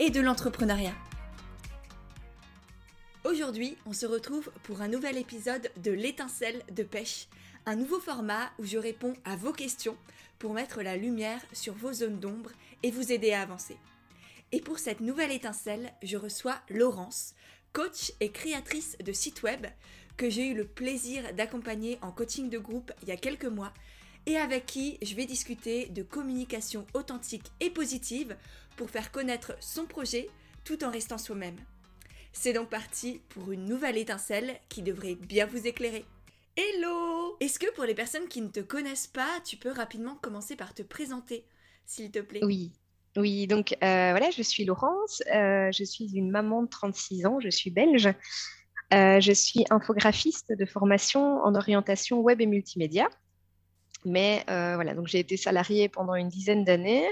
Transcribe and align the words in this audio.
et 0.00 0.08
de 0.08 0.20
l'entrepreneuriat. 0.22 0.94
Aujourd'hui, 3.24 3.76
on 3.84 3.92
se 3.92 4.06
retrouve 4.06 4.50
pour 4.62 4.80
un 4.80 4.88
nouvel 4.88 5.18
épisode 5.18 5.70
de 5.76 5.90
l'étincelle 5.90 6.62
de 6.72 6.82
pêche, 6.82 7.28
un 7.66 7.76
nouveau 7.76 8.00
format 8.00 8.50
où 8.58 8.64
je 8.64 8.78
réponds 8.78 9.12
à 9.26 9.36
vos 9.36 9.52
questions 9.52 9.98
pour 10.38 10.54
mettre 10.54 10.80
la 10.80 10.96
lumière 10.96 11.42
sur 11.52 11.74
vos 11.74 11.92
zones 11.92 12.18
d'ombre 12.18 12.50
et 12.82 12.90
vous 12.90 13.12
aider 13.12 13.32
à 13.32 13.42
avancer. 13.42 13.76
Et 14.52 14.62
pour 14.62 14.78
cette 14.78 15.00
nouvelle 15.00 15.32
étincelle, 15.32 15.92
je 16.02 16.16
reçois 16.16 16.56
Laurence, 16.70 17.34
coach 17.74 18.12
et 18.20 18.30
créatrice 18.30 18.96
de 19.04 19.12
site 19.12 19.42
web 19.42 19.66
que 20.16 20.30
j'ai 20.30 20.46
eu 20.46 20.54
le 20.54 20.64
plaisir 20.64 21.34
d'accompagner 21.34 21.98
en 22.00 22.10
coaching 22.10 22.48
de 22.48 22.58
groupe 22.58 22.90
il 23.02 23.08
y 23.08 23.12
a 23.12 23.18
quelques 23.18 23.44
mois 23.44 23.74
et 24.26 24.36
avec 24.36 24.66
qui 24.66 24.98
je 25.02 25.14
vais 25.14 25.26
discuter 25.26 25.86
de 25.86 26.02
communication 26.02 26.86
authentique 26.94 27.50
et 27.60 27.70
positive 27.70 28.36
pour 28.80 28.88
faire 28.88 29.12
connaître 29.12 29.52
son 29.60 29.84
projet 29.84 30.30
tout 30.64 30.84
en 30.84 30.90
restant 30.90 31.18
soi-même. 31.18 31.58
C'est 32.32 32.54
donc 32.54 32.70
parti 32.70 33.20
pour 33.28 33.52
une 33.52 33.66
nouvelle 33.66 33.98
étincelle 33.98 34.58
qui 34.70 34.80
devrait 34.80 35.16
bien 35.16 35.44
vous 35.44 35.66
éclairer. 35.66 36.06
Hello 36.56 37.36
Est-ce 37.40 37.58
que 37.58 37.70
pour 37.74 37.84
les 37.84 37.94
personnes 37.94 38.26
qui 38.26 38.40
ne 38.40 38.48
te 38.48 38.60
connaissent 38.60 39.06
pas, 39.06 39.28
tu 39.44 39.58
peux 39.58 39.70
rapidement 39.70 40.14
commencer 40.14 40.56
par 40.56 40.72
te 40.72 40.80
présenter, 40.80 41.44
s'il 41.84 42.10
te 42.10 42.20
plaît? 42.20 42.40
Oui, 42.42 42.72
oui, 43.18 43.46
donc 43.46 43.74
euh, 43.74 43.76
voilà, 44.12 44.30
je 44.30 44.40
suis 44.40 44.64
Laurence, 44.64 45.22
euh, 45.26 45.70
je 45.72 45.84
suis 45.84 46.16
une 46.16 46.30
maman 46.30 46.62
de 46.62 46.68
36 46.70 47.26
ans, 47.26 47.38
je 47.38 47.50
suis 47.50 47.70
belge. 47.70 48.08
Euh, 48.94 49.20
je 49.20 49.32
suis 49.32 49.66
infographiste 49.68 50.54
de 50.58 50.64
formation 50.64 51.20
en 51.42 51.54
orientation 51.54 52.20
web 52.20 52.40
et 52.40 52.46
multimédia. 52.46 53.10
Mais 54.04 54.44
voilà, 54.46 54.94
donc 54.94 55.06
j'ai 55.06 55.18
été 55.18 55.36
salariée 55.36 55.88
pendant 55.88 56.14
une 56.14 56.28
dizaine 56.28 56.64
d'années 56.64 57.06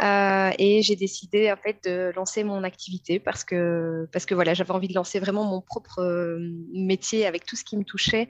et 0.00 0.82
j'ai 0.82 0.96
décidé 0.96 1.50
en 1.50 1.56
fait 1.56 1.82
de 1.84 2.12
lancer 2.14 2.44
mon 2.44 2.64
activité 2.64 3.18
parce 3.18 3.44
que 3.44 4.08
parce 4.12 4.26
que 4.26 4.34
voilà, 4.34 4.54
j'avais 4.54 4.72
envie 4.72 4.88
de 4.88 4.94
lancer 4.94 5.18
vraiment 5.20 5.44
mon 5.44 5.60
propre 5.60 6.38
métier 6.72 7.26
avec 7.26 7.46
tout 7.46 7.56
ce 7.56 7.64
qui 7.64 7.76
me 7.76 7.84
touchait 7.84 8.28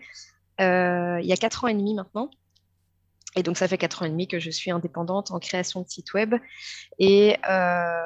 il 0.60 1.26
y 1.26 1.32
a 1.32 1.36
quatre 1.36 1.64
ans 1.64 1.69
et 1.69 1.74
demi 1.74 1.94
maintenant. 1.94 2.30
Et 3.36 3.42
donc, 3.42 3.56
ça 3.56 3.69
fait 3.69 3.78
quatre 3.78 4.02
ans 4.02 4.06
et 4.06 4.10
demi 4.10 4.26
que 4.26 4.41
je 4.41 4.50
suis 4.50 4.70
indépendante 4.70 5.30
en 5.30 5.38
création 5.38 5.82
de 5.82 5.88
sites 5.88 6.12
web 6.14 6.34
et 6.98 7.36
euh, 7.48 8.02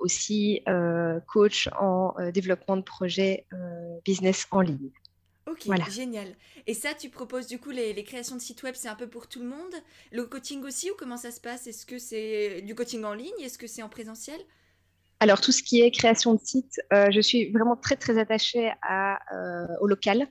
aussi 0.00 0.62
euh, 0.68 1.20
coach 1.26 1.68
en 1.78 2.14
euh, 2.18 2.30
développement 2.30 2.76
de 2.76 2.82
projets 2.82 3.46
business 4.04 4.46
en 4.50 4.60
ligne. 4.60 4.90
Ok, 5.52 5.90
génial. 5.90 6.34
Et 6.66 6.74
ça, 6.74 6.94
tu 6.94 7.10
proposes 7.10 7.46
du 7.46 7.58
coup 7.58 7.70
les, 7.70 8.02
créations 8.04 8.36
de 8.36 8.40
sites 8.40 8.62
web, 8.62 8.74
c'est 8.76 8.88
un 8.88 8.94
peu 8.94 9.06
pour 9.06 9.28
tout 9.28 9.40
le 9.40 9.46
monde? 9.46 9.74
Le 10.10 10.24
coaching 10.24 10.62
aussi, 10.64 10.90
ou 10.90 10.94
comment 10.98 11.16
ça 11.16 11.30
se 11.30 11.40
passe? 11.40 11.66
Est-ce 11.66 11.84
que 11.86 11.98
c'est 11.98 12.62
du 12.62 12.74
coaching 12.74 13.04
en 13.04 13.14
ligne? 13.14 13.40
Est-ce 13.40 13.58
que 13.58 13.66
c'est 13.66 13.82
en 13.82 13.88
présentiel? 13.88 14.40
Alors, 15.20 15.40
tout 15.40 15.52
ce 15.52 15.62
qui 15.62 15.82
est 15.82 15.90
création 15.90 16.34
de 16.34 16.40
sites, 16.42 16.80
je 16.90 17.20
suis 17.20 17.50
vraiment 17.50 17.76
très, 17.76 17.96
très 17.96 18.18
attachée 18.18 18.72
à, 18.82 19.18
au 19.80 19.86
local. 19.86 20.26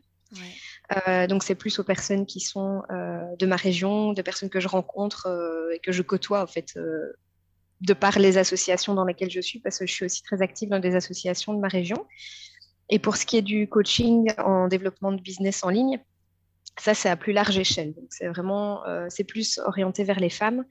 Euh, 1.08 1.28
donc, 1.28 1.44
c'est 1.44 1.56
plus 1.56 1.80
aux 1.80 1.84
personnes 1.84 2.26
qui 2.26 2.40
sont 2.40 2.84
euh, 2.92 3.22
de 3.38 3.46
ma 3.46 3.56
région, 3.56 4.14
de 4.14 4.22
personnes 4.22 4.50
que 4.50 4.60
je 4.60 4.68
rencontre 4.68 5.28
euh, 5.28 5.72
et 5.74 5.80
que 5.80 5.92
je 5.92 6.02
côtoie, 6.02 6.42
en 6.42 6.48
fait, 6.48 6.78
de 7.82 7.94
par 7.94 8.20
les 8.20 8.38
associations 8.38 8.94
dans 8.94 9.06
lesquelles 9.06 9.32
je 9.32 9.42
suis, 9.42 9.60
parce 9.60 9.80
que 9.80 9.86
je 9.86 9.94
suis 9.94 10.06
aussi 10.06 10.24
très 10.24 10.42
active 10.42 10.70
dans 10.70 10.80
des 10.80 10.96
associations 10.96 11.54
de 11.54 11.60
ma 11.60 11.68
région. 11.68 12.06
Et 12.92 13.00
pour 13.00 13.18
ce 13.18 13.26
qui 13.26 13.38
est 13.38 13.42
du 13.42 13.68
coaching 13.68 14.32
en 14.38 14.68
développement 14.68 15.12
de 15.12 15.22
business 15.22 15.64
en 15.64 15.70
ligne, 15.70 16.00
ça, 16.80 16.94
c'est 16.94 17.10
à 17.10 17.18
plus 17.18 17.34
large 17.34 17.58
échelle. 17.58 17.94
Donc, 17.94 18.06
c'est 18.10 18.28
vraiment, 18.28 18.84
c'est 19.10 19.24
plus 19.24 19.58
orienté 19.60 20.04
vers 20.04 20.20
les 20.20 20.30
femmes 20.30 20.64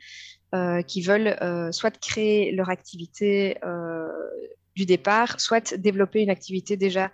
qui 0.87 1.03
veulent 1.03 1.37
soit 1.73 1.99
créer 1.99 2.53
leur 2.53 2.71
activité 2.71 3.59
du 4.75 4.87
départ, 4.87 5.41
soit 5.41 5.75
développer 5.75 6.23
une 6.23 6.31
activité 6.31 6.77
déjà 6.77 7.11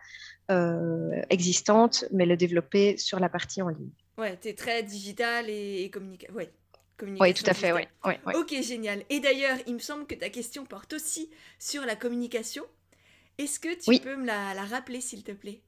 euh, 0.49 1.23
existante, 1.28 2.05
mais 2.12 2.25
le 2.25 2.37
développer 2.37 2.97
sur 2.99 3.19
la 3.19 3.28
partie 3.28 3.62
en 3.62 3.69
ligne. 3.69 3.91
Ouais, 4.17 4.38
tu 4.41 4.49
es 4.49 4.55
très 4.55 4.84
digital 4.84 5.50
et, 5.50 5.91
communication. 5.93 6.34
Ouais. 6.37 6.53
Oui, 7.03 7.34
tout 7.34 7.44
à 7.47 7.53
fait, 7.53 7.73
ouais, 7.73 7.88
Ok, 8.34 8.55
génial. 8.62 9.03
Et 9.11 9.21
d'ailleurs, 9.21 9.59
il 9.67 9.75
me 9.75 9.78
semble 9.81 10.06
que 10.06 10.15
ta 10.15 10.31
question 10.31 10.65
porte 10.65 10.94
aussi 10.94 11.28
sur 11.59 11.84
la 11.84 11.94
communication. 11.94 12.65
Est-ce 13.39 13.61
que 13.61 13.75
tu 13.75 14.01
peux 14.01 14.17
me 14.17 14.27
la 14.27 14.65
rappeler, 14.65 15.01
s'il 15.01 15.23
te 15.23 15.33
plaît? 15.33 15.63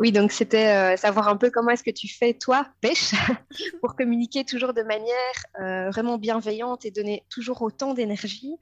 Oui, 0.00 0.10
donc 0.10 0.32
c'était 0.32 0.94
euh, 0.94 0.96
savoir 0.96 1.28
un 1.28 1.36
peu 1.36 1.50
comment 1.50 1.70
est-ce 1.70 1.84
que 1.84 1.90
tu 1.90 2.08
fais, 2.08 2.34
toi, 2.34 2.66
pêche, 2.80 3.12
pour 3.80 3.94
communiquer 3.94 4.44
toujours 4.44 4.74
de 4.74 4.82
manière 4.82 5.14
euh, 5.60 5.90
vraiment 5.90 6.18
bienveillante 6.18 6.84
et 6.84 6.90
donner 6.90 7.24
toujours 7.30 7.62
autant 7.62 7.94
d'énergie, 7.94 8.56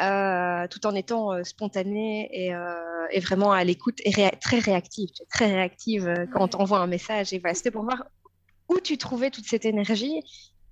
euh, 0.00 0.68
tout 0.68 0.86
en 0.86 0.94
étant 0.94 1.42
spontanée 1.42 2.30
et, 2.32 3.20
vraiment 3.20 3.52
à 3.52 3.64
l'écoute 3.64 4.00
et 4.04 4.12
très 4.40 4.58
réactive. 4.60 5.08
Tu 5.10 5.22
es 5.22 5.26
très 5.26 5.46
réactive 5.46 6.28
quand 6.32 6.42
on 6.42 6.48
t'envoie 6.48 6.78
un 6.78 6.86
message. 6.86 7.32
Et 7.32 7.40
voilà, 7.40 7.54
c'était 7.54 7.72
pour 7.72 7.82
voir 7.82 8.04
où 8.68 8.78
tu 8.78 8.98
trouvais 8.98 9.30
toute 9.30 9.46
cette 9.46 9.64
énergie 9.64 10.22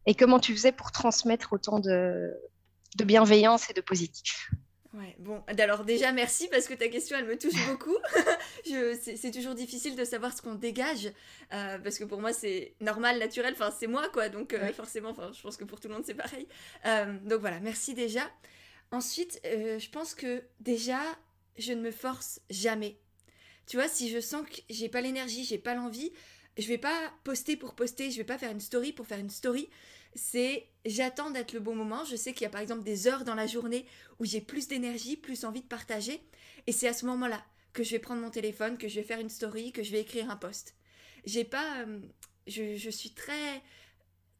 et 0.04 0.14
comment 0.14 0.38
tu 0.38 0.54
faisais 0.54 0.70
pour 0.70 0.92
transmettre 0.92 1.52
autant 1.52 1.80
de 1.80 2.30
bienveillance 3.04 3.70
et 3.70 3.72
de 3.72 3.80
positif. 3.80 4.50
Ouais, 4.96 5.14
bon, 5.18 5.42
alors 5.58 5.84
déjà 5.84 6.10
merci 6.10 6.48
parce 6.48 6.66
que 6.66 6.72
ta 6.72 6.88
question 6.88 7.18
elle 7.18 7.26
me 7.26 7.36
touche 7.36 7.52
beaucoup. 7.68 7.96
c'est 8.64 9.30
toujours 9.30 9.54
difficile 9.54 9.94
de 9.94 10.04
savoir 10.04 10.34
ce 10.34 10.40
qu'on 10.40 10.54
dégage 10.54 11.12
euh, 11.52 11.78
parce 11.78 11.98
que 11.98 12.04
pour 12.04 12.18
moi 12.18 12.32
c'est 12.32 12.74
normal, 12.80 13.18
naturel, 13.18 13.52
enfin 13.52 13.70
c'est 13.78 13.88
moi 13.88 14.08
quoi, 14.08 14.30
donc 14.30 14.54
euh, 14.54 14.72
forcément, 14.72 15.14
je 15.34 15.42
pense 15.42 15.58
que 15.58 15.64
pour 15.64 15.80
tout 15.80 15.88
le 15.88 15.94
monde 15.94 16.04
c'est 16.06 16.14
pareil. 16.14 16.48
Euh, 16.86 17.18
donc 17.24 17.40
voilà, 17.40 17.60
merci 17.60 17.92
déjà. 17.92 18.22
Ensuite, 18.90 19.40
je 19.44 19.90
pense 19.90 20.14
que 20.14 20.42
déjà 20.60 21.00
je 21.58 21.72
ne 21.72 21.82
me 21.82 21.90
force 21.90 22.40
jamais. 22.48 22.96
Tu 23.66 23.76
vois, 23.76 23.88
si 23.88 24.08
je 24.08 24.20
sens 24.20 24.46
que 24.48 24.60
j'ai 24.70 24.88
pas 24.88 25.02
l'énergie, 25.02 25.44
j'ai 25.44 25.58
pas 25.58 25.74
l'envie, 25.74 26.12
je 26.56 26.68
vais 26.68 26.78
pas 26.78 27.12
poster 27.24 27.56
pour 27.56 27.74
poster, 27.74 28.10
je 28.10 28.16
vais 28.16 28.24
pas 28.24 28.38
faire 28.38 28.52
une 28.52 28.60
story 28.60 28.92
pour 28.92 29.06
faire 29.06 29.18
une 29.18 29.28
story 29.28 29.68
c'est 30.16 30.68
j'attends 30.84 31.30
d'être 31.30 31.52
le 31.52 31.60
bon 31.60 31.74
moment. 31.74 32.04
Je 32.04 32.16
sais 32.16 32.32
qu'il 32.32 32.42
y 32.42 32.46
a 32.46 32.50
par 32.50 32.60
exemple 32.60 32.82
des 32.82 33.06
heures 33.06 33.24
dans 33.24 33.34
la 33.34 33.46
journée 33.46 33.86
où 34.18 34.24
j'ai 34.24 34.40
plus 34.40 34.68
d'énergie, 34.68 35.16
plus 35.16 35.44
envie 35.44 35.60
de 35.60 35.66
partager. 35.66 36.20
Et 36.66 36.72
c'est 36.72 36.88
à 36.88 36.92
ce 36.92 37.06
moment-là 37.06 37.44
que 37.72 37.82
je 37.82 37.90
vais 37.90 37.98
prendre 37.98 38.22
mon 38.22 38.30
téléphone, 38.30 38.78
que 38.78 38.88
je 38.88 38.96
vais 38.96 39.06
faire 39.06 39.20
une 39.20 39.28
story, 39.28 39.72
que 39.72 39.82
je 39.82 39.92
vais 39.92 40.00
écrire 40.00 40.30
un 40.30 40.36
post. 40.36 40.74
J'ai 41.24 41.44
pas. 41.44 41.82
Euh, 41.82 42.00
je, 42.46 42.90
suis 42.90 43.10
très 43.10 43.62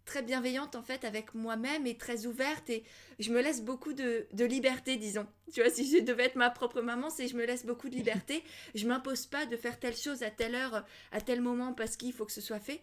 très 0.04 0.22
bienveillante 0.22 0.76
en 0.76 0.82
fait 0.84 1.04
avec 1.04 1.34
moi-même 1.34 1.84
et 1.88 1.96
très 1.98 2.26
ouverte 2.26 2.70
et 2.70 2.84
je 3.18 3.32
me 3.32 3.42
laisse 3.42 3.62
beaucoup 3.62 3.92
de, 3.92 4.28
de, 4.32 4.44
liberté 4.44 4.96
disons. 4.96 5.26
Tu 5.52 5.60
vois, 5.60 5.70
si 5.70 5.90
je 5.90 6.02
devais 6.02 6.26
être 6.26 6.36
ma 6.36 6.48
propre 6.48 6.80
maman, 6.80 7.10
c'est 7.10 7.26
je 7.26 7.36
me 7.36 7.44
laisse 7.44 7.66
beaucoup 7.66 7.88
de 7.88 7.96
liberté. 7.96 8.44
Je 8.76 8.86
m'impose 8.86 9.26
pas 9.26 9.46
de 9.46 9.56
faire 9.56 9.80
telle 9.80 9.96
chose 9.96 10.22
à 10.22 10.30
telle 10.30 10.54
heure, 10.54 10.86
à 11.10 11.20
tel 11.20 11.40
moment 11.40 11.72
parce 11.72 11.96
qu'il 11.96 12.12
faut 12.12 12.24
que 12.24 12.32
ce 12.32 12.40
soit 12.40 12.60
fait. 12.60 12.80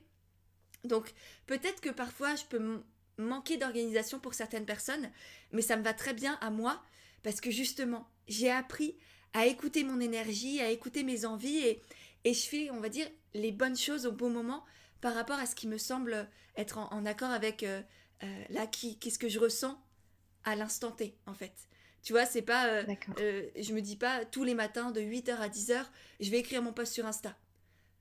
Donc 0.84 1.14
peut-être 1.48 1.80
que 1.80 1.90
parfois 1.90 2.36
je 2.36 2.44
peux 2.46 2.84
manquer 3.18 3.58
d'organisation 3.58 4.20
pour 4.20 4.34
certaines 4.34 4.66
personnes, 4.66 5.10
mais 5.52 5.62
ça 5.62 5.78
me 5.78 5.84
va 5.84 5.94
très 5.94 6.14
bien 6.14 6.38
à 6.42 6.50
moi 6.50 6.84
parce 7.22 7.42
que 7.42 7.52
justement 7.52 8.08
j'ai 8.28 8.50
appris 8.50 8.98
à 9.34 9.46
écouter 9.46 9.84
mon 9.84 10.00
énergie, 10.00 10.62
à 10.62 10.70
écouter 10.70 11.04
mes 11.04 11.26
envies 11.26 11.58
et, 11.58 11.82
et 12.24 12.34
je 12.34 12.48
fais, 12.48 12.70
on 12.72 12.80
va 12.80 12.90
dire, 12.90 13.08
les 13.34 13.52
bonnes 13.52 13.78
choses 13.78 14.06
au 14.06 14.12
bon 14.12 14.30
moment 14.30 14.64
par 15.02 15.14
rapport 15.16 15.38
à 15.38 15.46
ce 15.46 15.56
qui 15.56 15.68
me 15.68 15.78
semble 15.78 16.28
être 16.56 16.78
en, 16.78 17.06
accord 17.06 17.32
avec 17.32 17.64
euh, 17.64 17.82
euh, 18.24 18.44
là 18.50 18.68
qui, 18.68 18.98
qu'est-ce 19.00 19.20
que 19.20 19.28
je 19.28 19.40
ressens 19.40 19.82
à 20.44 20.56
l'instant 20.56 20.92
T 20.92 21.16
en 21.26 21.34
fait. 21.34 21.54
Tu 22.04 22.12
vois, 22.12 22.26
c'est 22.26 22.42
pas. 22.42 22.68
Euh, 22.68 22.84
euh, 23.20 23.50
je 23.56 23.74
me 23.74 23.82
dis 23.82 23.96
pas 23.96 24.26
tous 24.26 24.44
les 24.44 24.54
matins 24.54 24.92
de 24.92 25.00
8h 25.00 25.38
à 25.38 25.48
10h, 25.48 25.86
je 26.20 26.30
vais 26.30 26.40
écrire 26.40 26.62
mon 26.62 26.74
post 26.74 26.94
sur 26.94 27.06
Insta. 27.06 27.36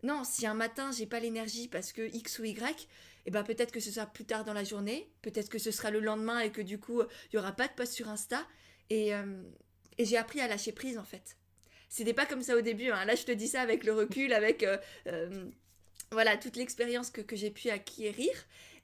Non, 0.03 0.25
si 0.25 0.45
un 0.45 0.55
matin 0.55 0.91
j'ai 0.91 1.07
pas 1.07 1.21
l'énergie 1.21 1.69
parce 1.69 1.93
que 1.93 2.13
X 2.13 2.41
ou 2.41 2.45
Y, 2.45 2.89
eh 3.27 3.31
ben 3.31 3.43
peut-être 3.43 3.73
que 3.73 3.81
ce 3.81 3.91
sera 3.91 4.07
plus 4.07 4.25
tard 4.25 4.45
dans 4.45 4.53
la 4.53 4.65
journée, 4.65 5.11
peut-être 5.23 5.49
que 5.49 5.59
ce 5.59 5.71
sera 5.71 5.91
le 5.91 6.01
lendemain 6.01 6.41
et 6.41 6.51
que 6.51 6.61
du 6.61 6.79
coup 6.79 7.03
il 7.03 7.37
y 7.37 7.39
aura 7.39 7.53
pas 7.53 7.69
de 7.69 7.73
post 7.73 7.93
sur 7.93 8.09
Insta 8.09 8.47
et, 8.91 9.15
euh, 9.15 9.43
et 9.99 10.05
j'ai 10.05 10.17
appris 10.17 10.41
à 10.41 10.49
lâcher 10.49 10.73
prise 10.73 10.99
en 10.99 11.05
fait. 11.05 11.37
C'était 11.89 12.15
pas 12.15 12.27
comme 12.27 12.43
ça 12.43 12.57
au 12.57 12.63
début, 12.63 12.91
hein. 12.91 13.05
là 13.05 13.15
je 13.15 13.25
te 13.25 13.33
dis 13.33 13.49
ça 13.49 13.61
avec 13.61 13.85
le 13.85 13.93
recul, 13.93 14.33
avec 14.33 14.63
euh, 14.63 14.79
euh, 15.07 15.47
voilà, 16.11 16.37
toute 16.37 16.57
l'expérience 16.57 17.11
que, 17.11 17.21
que 17.21 17.37
j'ai 17.37 17.51
pu 17.51 17.71
acquérir. 17.71 18.33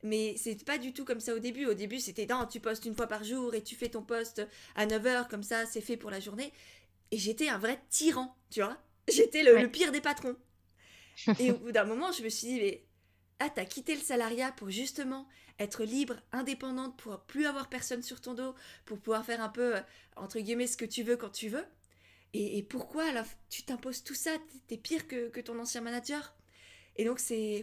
Mais 0.04 0.36
c'est 0.36 0.64
pas 0.64 0.78
du 0.78 0.92
tout 0.92 1.04
comme 1.04 1.18
ça 1.18 1.34
au 1.34 1.40
début. 1.40 1.66
Au 1.66 1.74
début, 1.74 1.98
c'était 1.98 2.26
non, 2.26 2.46
tu 2.46 2.60
postes 2.60 2.84
une 2.84 2.94
fois 2.94 3.08
par 3.08 3.24
jour 3.24 3.54
et 3.56 3.62
tu 3.62 3.74
fais 3.74 3.88
ton 3.88 4.02
poste 4.02 4.46
à 4.76 4.86
9h, 4.86 5.28
comme 5.28 5.42
ça, 5.42 5.66
c'est 5.66 5.80
fait 5.80 5.96
pour 5.96 6.10
la 6.10 6.20
journée. 6.20 6.52
Et 7.10 7.18
j'étais 7.18 7.48
un 7.48 7.58
vrai 7.58 7.80
tyran, 7.90 8.36
tu 8.50 8.62
vois. 8.62 8.78
J'étais 9.08 9.42
le, 9.42 9.68
pire 9.68 9.90
des 9.90 10.00
patrons. 10.00 10.36
et 11.40 11.50
au 11.50 11.56
bout 11.56 11.72
d'un 11.72 11.84
moment, 11.84 12.12
je 12.12 12.22
me 12.22 12.28
suis 12.28 12.46
dit, 12.46 12.60
mais 12.60 12.84
ah, 13.40 13.50
t'as 13.50 13.64
quitté 13.64 13.94
le 13.94 14.00
salariat 14.00 14.52
pour 14.52 14.70
justement 14.70 15.28
être 15.58 15.84
libre, 15.84 16.16
indépendante, 16.32 16.96
pour 16.98 17.20
plus 17.20 17.46
avoir 17.46 17.68
personne 17.68 18.02
sur 18.02 18.20
ton 18.20 18.34
dos, 18.34 18.54
pour 18.84 18.98
pouvoir 18.98 19.24
faire 19.24 19.40
un 19.40 19.48
peu, 19.48 19.76
euh, 19.76 19.80
entre 20.16 20.38
guillemets, 20.40 20.66
ce 20.66 20.76
que 20.76 20.84
tu 20.84 21.02
veux 21.02 21.16
quand 21.16 21.30
tu 21.30 21.48
veux. 21.48 21.64
Et, 22.34 22.62
pourquoi 22.62 23.10
là, 23.12 23.24
tu 23.48 23.62
t'imposes 23.62 24.04
tout 24.04 24.14
ça? 24.14 24.30
T'es 24.66 24.76
pire 24.76 25.08
que, 25.08 25.28
que 25.30 25.40
ton 25.40 25.58
ancien 25.58 25.80
manager? 25.80 26.36
Et 26.96 27.04
donc, 27.04 27.20
c'est 27.20 27.62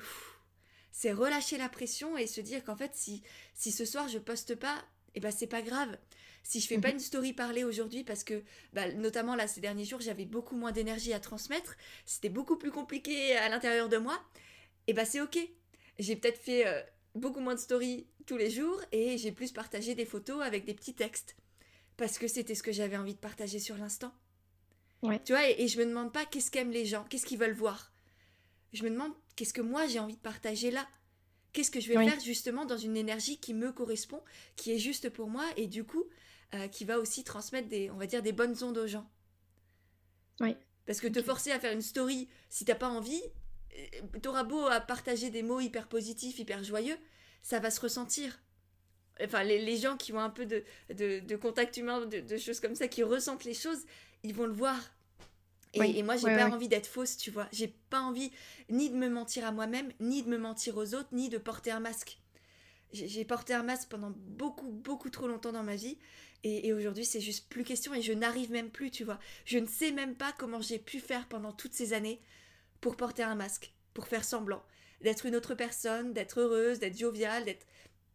c'est 0.92 1.12
relâcher 1.12 1.58
la 1.58 1.68
pression 1.68 2.18
et 2.18 2.26
se 2.26 2.40
dire 2.40 2.64
qu'en 2.64 2.78
fait, 2.78 2.92
si, 2.96 3.22
si 3.54 3.74
ce 3.74 3.84
soir 3.84 4.08
je 4.08 4.18
poste 4.18 4.56
pas, 4.56 4.78
et 5.14 5.18
eh 5.18 5.20
ben 5.20 5.30
c'est 5.30 5.46
pas 5.46 5.62
grave. 5.62 5.98
Si 6.42 6.62
je 6.62 6.68
fais 6.68 6.80
pas 6.80 6.88
mhm. 6.88 6.96
une 6.96 7.00
story 7.02 7.34
parler 7.34 7.66
aujourd'hui, 7.66 8.06
parce 8.06 8.24
que 8.24 8.44
bah, 8.72 8.90
notamment 8.94 9.36
là 9.36 9.48
ces 9.48 9.60
derniers 9.60 9.84
jours, 9.84 10.00
j'avais 10.00 10.26
beaucoup 10.26 10.56
moins 10.56 10.72
d'énergie 10.72 11.12
à 11.12 11.20
transmettre, 11.20 11.76
c'était 12.06 12.30
beaucoup 12.30 12.56
plus 12.56 12.72
compliqué 12.72 13.36
à 13.36 13.50
l'intérieur 13.50 13.90
de 13.90 13.98
moi, 13.98 14.16
et 14.88 14.92
eh 14.92 14.94
ben 14.94 15.06
c'est 15.06 15.20
ok. 15.20 15.38
J'ai 16.00 16.16
peut-être 16.16 16.40
fait 16.40 16.68
euh, 16.68 16.82
beaucoup 17.14 17.40
moins 17.40 17.56
de 17.56 17.60
stories 17.60 18.08
tous 18.26 18.38
les 18.38 18.50
jours 18.50 18.82
et 18.92 19.18
j'ai 19.18 19.32
plus 19.32 19.52
partagé 19.52 19.96
des 19.96 20.06
photos 20.06 20.42
avec 20.42 20.66
des 20.66 20.74
petits 20.74 20.96
textes. 20.96 21.36
Parce 21.98 22.18
que 22.18 22.28
c'était 22.28 22.56
ce 22.56 22.64
que 22.64 22.72
j'avais 22.72 22.98
envie 22.98 23.14
de 23.14 23.20
partager 23.20 23.60
sur 23.60 23.78
l'instant. 23.78 24.14
Tu 25.24 25.34
vois, 25.34 25.48
et, 25.48 25.62
et, 25.62 25.68
je 25.68 25.78
me 25.80 25.86
demande 25.86 26.12
pas 26.12 26.26
qu'est-ce 26.26 26.50
qu'aiment 26.50 26.72
les 26.72 26.86
gens, 26.86 27.04
qu'est-ce 27.04 27.28
qu'ils 27.28 27.38
veulent 27.38 27.54
voir 27.54 27.94
je 28.76 28.84
me 28.84 28.90
demande 28.90 29.14
qu'est-ce 29.36 29.54
que 29.54 29.62
moi 29.62 29.88
j'ai 29.88 30.00
envie 30.00 30.16
de 30.16 30.22
partager 30.22 30.70
là 30.70 30.88
Qu'est-ce 31.54 31.72
que 31.72 31.80
je 31.80 31.88
vais 31.88 32.06
faire 32.06 32.20
justement 32.20 32.66
dans 32.66 32.78
une 32.78 32.98
énergie 32.98 33.40
qui 33.40 33.54
me 33.54 33.72
correspond, 33.72 34.22
qui 34.58 34.74
est 34.74 34.78
juste 34.78 35.10
pour 35.10 35.30
moi 35.30 35.46
et 35.56 35.68
du 35.68 35.86
coup 35.86 36.04
euh, 36.54 36.68
qui 36.68 36.84
va 36.84 37.00
aussi 37.00 37.24
transmettre 37.24 37.70
des, 37.70 37.90
on 37.90 37.96
va 37.96 38.08
dire, 38.08 38.22
des 38.22 38.34
bonnes 38.34 38.62
ondes 38.62 38.78
aux 38.78 38.88
gens. 38.88 39.10
Oui. 40.42 40.58
Parce 40.86 41.00
que 41.00 41.08
te 41.08 41.24
forcer 41.24 41.52
à 41.52 41.60
faire 41.60 41.72
une 41.72 41.82
story 41.82 42.28
si 42.50 42.66
t'as 42.66 42.76
pas 42.76 42.90
envie, 42.90 43.22
t'auras 44.22 44.44
beau 44.44 44.66
à 44.68 44.80
partager 44.80 45.30
des 45.30 45.44
mots 45.44 45.60
hyper 45.60 45.88
positifs, 45.88 46.40
hyper 46.40 46.64
joyeux, 46.64 46.98
ça 47.42 47.60
va 47.60 47.72
se 47.72 47.80
ressentir. 47.80 48.40
Enfin, 49.22 49.44
les, 49.44 49.78
gens 49.78 49.96
qui 49.96 50.12
ont 50.12 50.20
un 50.20 50.30
peu 50.30 50.46
de, 50.46 50.64
de, 50.90 51.36
contact 51.36 51.78
humain, 51.78 52.06
de, 52.06 52.20
de, 52.20 52.38
choses 52.38 52.60
comme 52.60 52.76
ça, 52.76 52.88
qui 52.88 53.02
ressentent 53.02 53.46
les 53.46 53.54
choses, 53.54 53.86
ils 54.24 54.34
vont 54.34 54.46
le 54.46 54.54
voir. 54.54 54.78
Et, 55.74 56.04
moi, 56.04 56.16
j'ai 56.16 56.28
pas 56.28 56.50
envie 56.50 56.68
d'être 56.68 56.88
fausse, 56.88 57.18
tu 57.18 57.32
vois. 57.32 57.48
J'ai 57.52 57.68
pas 57.90 58.00
envie 58.00 58.32
ni 58.70 58.90
de 58.90 58.96
me 58.96 59.10
mentir 59.10 59.46
à 59.46 59.52
moi-même, 59.52 59.92
ni 60.00 60.24
de 60.24 60.30
me 60.30 60.38
mentir 60.38 60.78
aux 60.78 60.94
autres, 60.96 61.10
ni 61.12 61.30
de 61.30 61.38
porter 61.38 61.72
un 61.72 61.80
masque. 61.80 62.20
J'ai 62.94 63.26
porté 63.26 63.54
un 63.54 63.64
masque 63.64 63.90
pendant 63.90 64.14
beaucoup, 64.16 64.72
beaucoup 64.72 65.10
trop 65.10 65.28
longtemps 65.28 65.52
dans 65.52 65.64
ma 65.64 65.76
vie. 65.76 65.98
Et, 66.44 66.74
aujourd'hui, 66.74 67.06
c'est 67.06 67.22
juste 67.22 67.50
plus 67.50 67.64
question 67.64 67.94
et 67.94 68.04
je 68.04 68.14
n'arrive 68.14 68.52
même 68.52 68.70
plus, 68.70 68.92
tu 68.92 69.04
vois. 69.04 69.20
Je 69.46 69.58
ne 69.58 69.66
sais 69.66 69.92
même 69.92 70.16
pas 70.16 70.32
comment 70.38 70.62
j'ai 70.62 70.78
pu 70.78 71.00
faire 71.00 71.28
pendant 71.28 71.52
toutes 71.52 71.74
ces 71.74 71.94
années 71.94 72.22
pour 72.86 72.98
porter 72.98 73.24
un 73.24 73.34
masque, 73.34 73.74
pour 73.96 74.08
faire 74.08 74.24
semblant. 74.24 74.64
D'être 75.02 75.26
une 75.26 75.36
autre 75.36 75.56
personne, 75.56 76.14
d'être 76.14 76.40
heureuse, 76.40 76.78
d'être 76.78 76.96
joviale, 76.96 77.44
d'être 77.44 77.66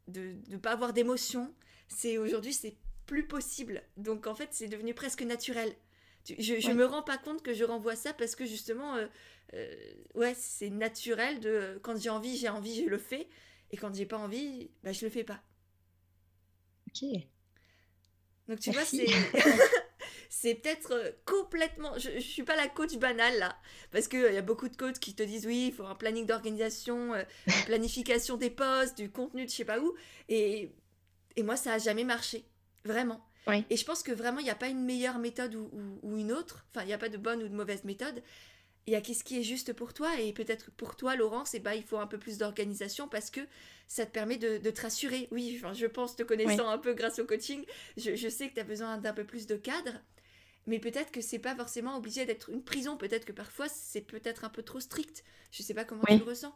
de 0.07 0.37
ne 0.47 0.59
pas 0.59 0.71
avoir 0.71 0.93
d'émotion. 0.93 1.53
C'est 1.89 2.19
aujourd'hui, 2.19 2.53
c'est 2.53 2.77
plus 3.05 3.27
possible. 3.27 3.83
Donc 3.97 4.29
en 4.29 4.35
fait, 4.37 4.51
c'est 4.53 4.69
devenu 4.69 4.95
presque 4.95 5.23
naturel. 5.23 5.75
Je, 6.25 6.61
je 6.61 6.71
me 6.71 6.85
rends 6.85 7.03
pas 7.03 7.19
compte 7.19 7.43
que 7.43 7.53
je 7.53 7.65
renvoie 7.65 7.97
ça 7.97 8.13
parce 8.13 8.37
que 8.37 8.47
justement, 8.47 8.95
euh, 8.95 9.09
euh, 9.55 9.75
ouais, 10.15 10.37
c'est 10.39 10.71
naturel 10.71 11.41
de 11.41 11.81
quand 11.83 12.01
j'ai 12.01 12.11
envie, 12.11 12.37
j'ai 12.37 12.49
envie, 12.49 12.85
je 12.85 12.89
le 12.89 12.99
fais. 12.99 13.29
Et 13.73 13.77
quand 13.77 13.93
j'ai 13.93 14.07
pas 14.07 14.19
envie, 14.19 14.71
bah, 14.85 14.93
je 14.93 15.05
le 15.05 15.11
fais 15.11 15.25
pas. 15.25 15.43
Ok. 16.87 17.09
Donc 18.47 18.61
tu 18.61 18.71
vois, 18.71 18.85
c'est. 18.85 19.07
c'est 20.31 20.55
peut-être 20.55 20.93
euh, 20.93 21.11
complètement. 21.27 21.93
Je, 21.99 22.11
je 22.15 22.21
suis 22.21 22.45
pas 22.45 22.57
la 22.57 22.69
coach 22.69 22.97
banale 22.97 23.39
là. 23.39 23.59
Parce 23.91 24.09
qu'il 24.09 24.25
il 24.27 24.35
y 24.35 24.39
a 24.39 24.43
beaucoup 24.43 24.71
de 24.71 24.77
coachs 24.77 24.99
qui 24.99 25.15
te 25.15 25.23
disent 25.23 25.47
oui, 25.47 25.67
il 25.69 25.75
faut 25.75 25.85
un 25.85 25.95
planning 25.95 26.25
d'organisation, 26.25 27.15
une 27.15 27.27
planification 27.67 28.39
des 28.39 28.51
postes, 28.51 28.97
du 28.97 29.11
contenu 29.11 29.45
de 29.45 29.51
je 29.51 29.57
sais 29.57 29.65
pas 29.67 29.79
où. 29.79 29.95
Et, 30.31 30.73
et 31.37 31.43
moi, 31.43 31.57
ça 31.57 31.75
a 31.75 31.79
jamais 31.79 32.05
marché. 32.05 32.47
Vraiment. 32.85 33.21
Et 33.71 33.77
je 33.77 33.85
pense 33.85 34.03
que 34.03 34.13
vraiment, 34.13 34.39
il 34.39 34.45
n'y 34.45 34.51
a 34.51 34.55
pas 34.55 34.69
une 34.69 34.85
meilleure 34.85 35.19
méthode 35.19 35.55
ou, 35.55 36.17
une 36.17 36.33
autre. 36.33 36.67
Enfin, 36.71 36.85
il 36.85 36.87
n'y 36.87 36.93
a 36.93 36.99
pas 36.99 37.09
de 37.09 37.17
bonne 37.17 37.43
ou 37.43 37.49
de 37.49 37.55
mauvaise 37.55 37.85
méthode. 37.85 38.23
Il 38.87 38.93
y 38.93 38.97
a 38.97 39.01
qu'est-ce 39.01 39.25
qui 39.25 39.39
est 39.39 39.43
juste 39.43 39.73
pour 39.73 39.93
toi. 39.93 40.21
Et 40.21 40.33
peut-être 40.33 40.71
pour 40.73 40.97
toi, 40.97 41.17
Laurence, 41.17 41.55
et 41.55 41.61
bah, 41.61 41.75
il 41.75 41.83
faut 41.83 41.99
un 41.99 42.07
peu 42.07 42.19
plus 42.19 42.39
d'organisation 42.39 43.09
parce 43.09 43.31
que 43.31 43.41
ça 43.87 44.07
te 44.07 44.11
permet 44.11 44.37
de, 44.37 44.59
te 44.59 44.81
rassurer. 44.81 45.29
Oui, 45.31 45.59
enfin, 45.59 45.73
je 45.73 45.87
pense, 45.87 46.17
te 46.17 46.23
connaissant 46.23 46.69
un 46.69 46.79
peu 46.79 46.95
grâce 46.95 47.19
au 47.19 47.25
coaching, 47.25 47.65
je, 47.97 48.29
sais 48.29 48.49
que 48.49 48.55
tu 48.55 48.61
as 48.61 48.65
besoin 48.65 48.99
d'un 48.99 49.13
peu 49.13 49.25
plus 49.25 49.47
de 49.47 49.57
cadre. 49.57 50.01
Mais 50.67 50.79
peut-être 50.79 51.11
que 51.11 51.21
c'est 51.21 51.39
pas 51.39 51.55
forcément 51.57 51.97
obligé 51.97 52.27
d'être 52.27 52.51
une 52.51 52.63
prison. 52.63 52.97
Peut-être 52.97 53.25
que 53.25 53.33
parfois, 53.33 53.67
c'est 53.69 54.03
peut-être 54.03 54.45
un 54.45 54.51
peu 54.51 54.63
trop 54.63 54.81
strict. 54.81 55.25
Je 55.51 55.63
sais 55.63 55.75
pas 55.75 55.85
comment 55.85 56.03
tu 56.07 56.19
le 56.19 56.25
ressens. 56.25 56.55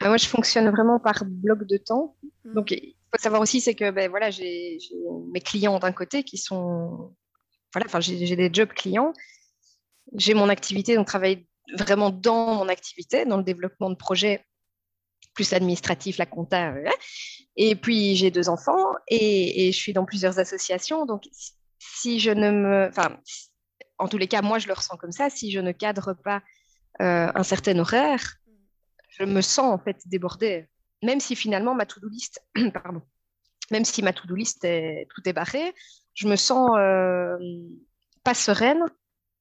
Ah, 0.00 0.08
moi, 0.08 0.16
je 0.16 0.26
fonctionne 0.26 0.68
vraiment 0.70 1.00
par 1.00 1.24
bloc 1.24 1.64
de 1.64 1.76
temps. 1.76 2.16
Mmh. 2.44 2.54
Donc, 2.54 2.68
faut 2.70 3.22
savoir 3.22 3.40
aussi, 3.40 3.60
c'est 3.60 3.74
que 3.74 3.90
ben, 3.90 4.08
voilà, 4.10 4.30
j'ai 4.30 4.78
mes 5.32 5.40
clients 5.40 5.78
d'un 5.78 5.92
côté 5.92 6.22
qui 6.22 6.38
sont. 6.38 7.14
Voilà, 7.72 7.86
enfin, 7.86 8.00
j'ai 8.00 8.36
des 8.36 8.50
jobs 8.52 8.68
clients. 8.68 9.12
J'ai 10.14 10.34
mon 10.34 10.48
activité, 10.48 10.94
donc 10.94 11.06
travailler 11.06 11.48
vraiment 11.76 12.10
dans 12.10 12.54
mon 12.54 12.68
activité, 12.68 13.24
dans 13.24 13.36
le 13.36 13.42
développement 13.42 13.90
de 13.90 13.96
projets 13.96 14.44
plus 15.34 15.52
administratif, 15.52 16.18
la 16.18 16.26
compta. 16.26 16.74
Et 17.56 17.74
puis, 17.74 18.16
j'ai 18.16 18.30
deux 18.30 18.48
enfants 18.48 18.84
et, 19.08 19.70
je 19.72 19.76
suis 19.76 19.92
dans 19.92 20.04
plusieurs 20.04 20.38
associations. 20.38 21.06
Donc, 21.06 21.28
si 21.78 22.20
je 22.20 22.30
ne 22.30 22.50
me. 22.50 22.88
Enfin, 22.88 23.18
en 23.98 24.08
tous 24.08 24.18
les 24.18 24.28
cas, 24.28 24.42
moi, 24.42 24.58
je 24.58 24.66
le 24.68 24.74
ressens 24.74 24.96
comme 24.96 25.12
ça. 25.12 25.30
Si 25.30 25.50
je 25.50 25.60
ne 25.60 25.72
cadre 25.72 26.14
pas 26.14 26.42
euh, 27.00 27.30
un 27.34 27.42
certain 27.42 27.78
horaire, 27.78 28.36
je 29.08 29.24
me 29.24 29.40
sens 29.40 29.72
en 29.72 29.78
fait 29.78 29.96
débordée 30.06 30.68
même 31.02 31.20
si 31.20 31.36
finalement 31.36 31.74
ma 31.74 31.86
to-do 31.86 32.08
list, 32.08 32.42
pardon, 32.74 33.02
même 33.70 33.84
si 33.84 34.02
ma 34.02 34.12
to-do 34.12 34.34
list 34.34 34.64
est, 34.64 35.06
tout 35.14 35.26
est 35.28 35.32
barré, 35.32 35.74
je 36.14 36.28
me 36.28 36.36
sens 36.36 36.70
euh, 36.76 37.36
pas 38.24 38.34
sereine 38.34 38.82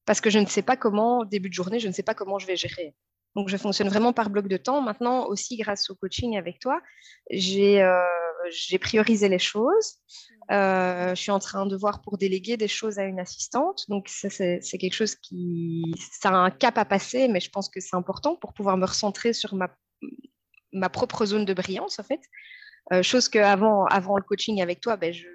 parce 0.06 0.22
que 0.22 0.30
je 0.30 0.40
ne 0.40 0.46
sais 0.46 0.62
pas 0.62 0.78
comment, 0.78 1.26
début 1.26 1.50
de 1.50 1.54
journée, 1.54 1.80
je 1.80 1.88
ne 1.88 1.94
sais 1.94 2.04
pas 2.04 2.14
comment 2.14 2.38
je 2.40 2.46
vais 2.46 2.56
gérer. 2.56 2.94
Donc, 3.36 3.50
je 3.50 3.58
fonctionne 3.58 3.90
vraiment 3.90 4.14
par 4.14 4.30
bloc 4.30 4.48
de 4.48 4.56
temps. 4.56 4.82
Maintenant, 4.82 5.26
aussi 5.26 5.58
grâce 5.58 5.90
au 5.90 5.96
coaching 5.96 6.38
avec 6.38 6.60
toi, 6.60 6.82
j'ai 7.32 7.82
euh, 7.82 8.02
priorisé 8.80 9.30
les 9.30 9.40
choses. 9.40 9.96
Euh, 10.52 11.16
je 11.16 11.22
suis 11.22 11.32
en 11.32 11.40
train 11.40 11.66
de 11.66 11.76
voir 11.76 12.02
pour 12.02 12.18
déléguer 12.18 12.58
des 12.58 12.68
choses 12.68 13.00
à 13.00 13.04
une 13.04 13.20
assistante. 13.20 13.86
Donc, 13.90 14.08
ça, 14.10 14.30
c'est 14.30 14.78
quelque 14.78 14.94
chose 14.94 15.16
qui... 15.16 15.84
Ça 16.12 16.30
a 16.30 16.34
un 16.34 16.52
cap 16.52 16.78
à 16.78 16.86
passer, 16.86 17.28
mais 17.28 17.40
je 17.40 17.50
pense 17.50 17.70
que 17.70 17.80
c'est 17.80 17.96
important 17.96 18.36
pour 18.36 18.54
pouvoir 18.54 18.78
me 18.78 18.86
recentrer 18.86 19.34
sur 19.34 19.56
ma 19.56 19.70
ma 20.76 20.90
propre 20.90 21.26
zone 21.26 21.46
de 21.46 21.54
brillance, 21.54 22.00
en 22.00 22.04
fait. 22.04 22.20
Euh, 22.94 23.02
chose 23.02 23.30
que 23.30 23.40
avant, 23.40 23.88
le 23.90 24.24
coaching 24.24 24.62
avec 24.62 24.80
toi, 24.80 24.96
ben 24.96 25.12
je, 25.12 25.26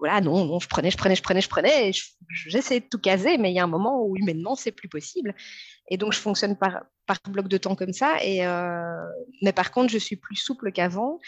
voilà, 0.00 0.20
non, 0.20 0.58
je 0.58 0.68
prenais, 0.68 0.90
je 0.90 0.98
prenais, 0.98 1.14
je 1.14 1.22
prenais, 1.22 1.40
je 1.40 1.48
prenais, 1.48 1.92
j'essayais 2.28 2.80
de 2.80 2.86
tout 2.86 2.98
caser, 2.98 3.38
mais 3.38 3.50
il 3.50 3.54
y 3.54 3.58
a 3.58 3.64
un 3.64 3.68
moment 3.68 4.04
où 4.04 4.16
humainement, 4.16 4.54
c'est 4.54 4.72
plus 4.72 4.88
possible. 4.88 5.34
Et 5.88 5.96
donc, 5.96 6.12
je 6.12 6.18
fonctionne 6.18 6.56
par, 6.58 6.82
par 7.06 7.18
bloc 7.28 7.48
de 7.48 7.56
temps 7.56 7.74
comme 7.74 7.94
ça. 7.94 8.22
Et, 8.22 8.46
euh, 8.46 9.06
mais 9.40 9.52
par 9.52 9.70
contre, 9.70 9.90
je 9.90 9.98
suis 9.98 10.16
plus 10.16 10.36
souple 10.36 10.72
qu'avant. 10.72 11.20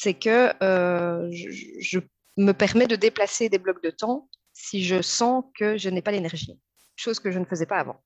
C'est 0.00 0.14
que 0.14 0.52
euh, 0.62 1.28
je, 1.32 1.98
me 2.36 2.52
permets 2.52 2.86
de 2.86 2.94
déplacer 2.94 3.48
des 3.48 3.58
blocs 3.58 3.82
de 3.82 3.90
temps 3.90 4.28
si 4.52 4.84
je 4.84 5.02
sens 5.02 5.42
que 5.58 5.76
je 5.76 5.88
n'ai 5.90 6.02
pas 6.02 6.12
l'énergie, 6.12 6.56
chose 6.94 7.18
que 7.18 7.32
je 7.32 7.40
ne 7.40 7.44
faisais 7.44 7.66
pas 7.66 7.78
avant. 7.78 8.00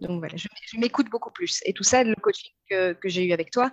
Donc 0.00 0.20
voilà, 0.20 0.36
je, 0.38 0.78
m'écoute 0.78 1.10
beaucoup 1.10 1.30
plus. 1.30 1.60
Et 1.66 1.74
tout 1.74 1.82
ça, 1.82 2.02
le 2.02 2.14
coaching 2.14 2.50
que, 2.70 2.94
que 2.94 3.10
j'ai 3.10 3.26
eu 3.26 3.32
avec 3.32 3.50
toi, 3.50 3.70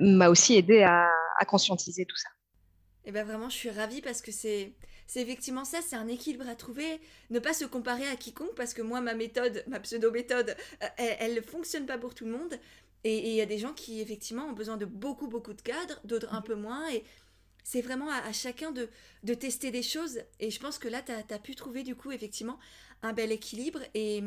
m'a 0.00 0.30
aussi 0.30 0.56
aidé 0.56 0.82
à, 0.82 1.10
conscientiser 1.46 2.06
tout 2.06 2.16
ça. 2.16 2.30
Et 3.04 3.10
eh 3.10 3.12
ben 3.12 3.26
vraiment, 3.26 3.50
je 3.50 3.56
suis 3.56 3.70
ravie 3.70 4.00
parce 4.00 4.22
que 4.22 4.32
c'est 4.32 4.72
c'est 5.06 5.20
effectivement 5.20 5.64
ça, 5.66 5.80
c'est 5.82 5.96
un 5.96 6.08
équilibre 6.08 6.48
à 6.48 6.54
trouver. 6.54 7.00
Ne 7.28 7.38
pas 7.38 7.52
se 7.52 7.66
comparer 7.66 8.06
à 8.08 8.16
quiconque 8.16 8.54
parce 8.54 8.72
que 8.72 8.82
moi, 8.82 9.02
ma 9.02 9.14
méthode, 9.14 9.62
ma 9.66 9.80
pseudo-méthode, 9.80 10.56
euh, 10.82 10.86
elle 11.18 11.34
ne 11.34 11.40
fonctionne 11.42 11.86
pas 11.86 11.98
pour 11.98 12.14
tout 12.14 12.24
le 12.24 12.32
monde. 12.32 12.58
Et 13.04 13.30
il 13.30 13.34
y 13.34 13.40
a 13.40 13.46
des 13.46 13.58
gens 13.58 13.72
qui, 13.72 14.00
effectivement, 14.00 14.46
ont 14.46 14.52
besoin 14.52 14.76
de 14.76 14.84
beaucoup, 14.84 15.28
beaucoup 15.28 15.52
de 15.52 15.62
cadres, 15.62 16.00
d'autres 16.04 16.34
un 16.34 16.42
peu 16.42 16.54
moins. 16.54 16.90
Et 16.90 17.04
c'est 17.64 17.80
vraiment 17.80 18.10
à, 18.10 18.32
chacun 18.32 18.72
de, 18.72 18.88
de, 19.22 19.34
tester 19.34 19.70
des 19.70 19.82
choses. 19.82 20.20
Et 20.40 20.50
je 20.50 20.58
pense 20.58 20.78
que 20.78 20.88
là, 20.88 21.02
tu 21.02 21.12
as, 21.12 21.24
as, 21.34 21.38
pu 21.38 21.54
trouver, 21.54 21.82
du 21.82 21.94
coup, 21.94 22.10
effectivement, 22.10 22.58
un 23.02 23.12
bel 23.12 23.30
équilibre. 23.30 23.80
Et, 23.94 24.22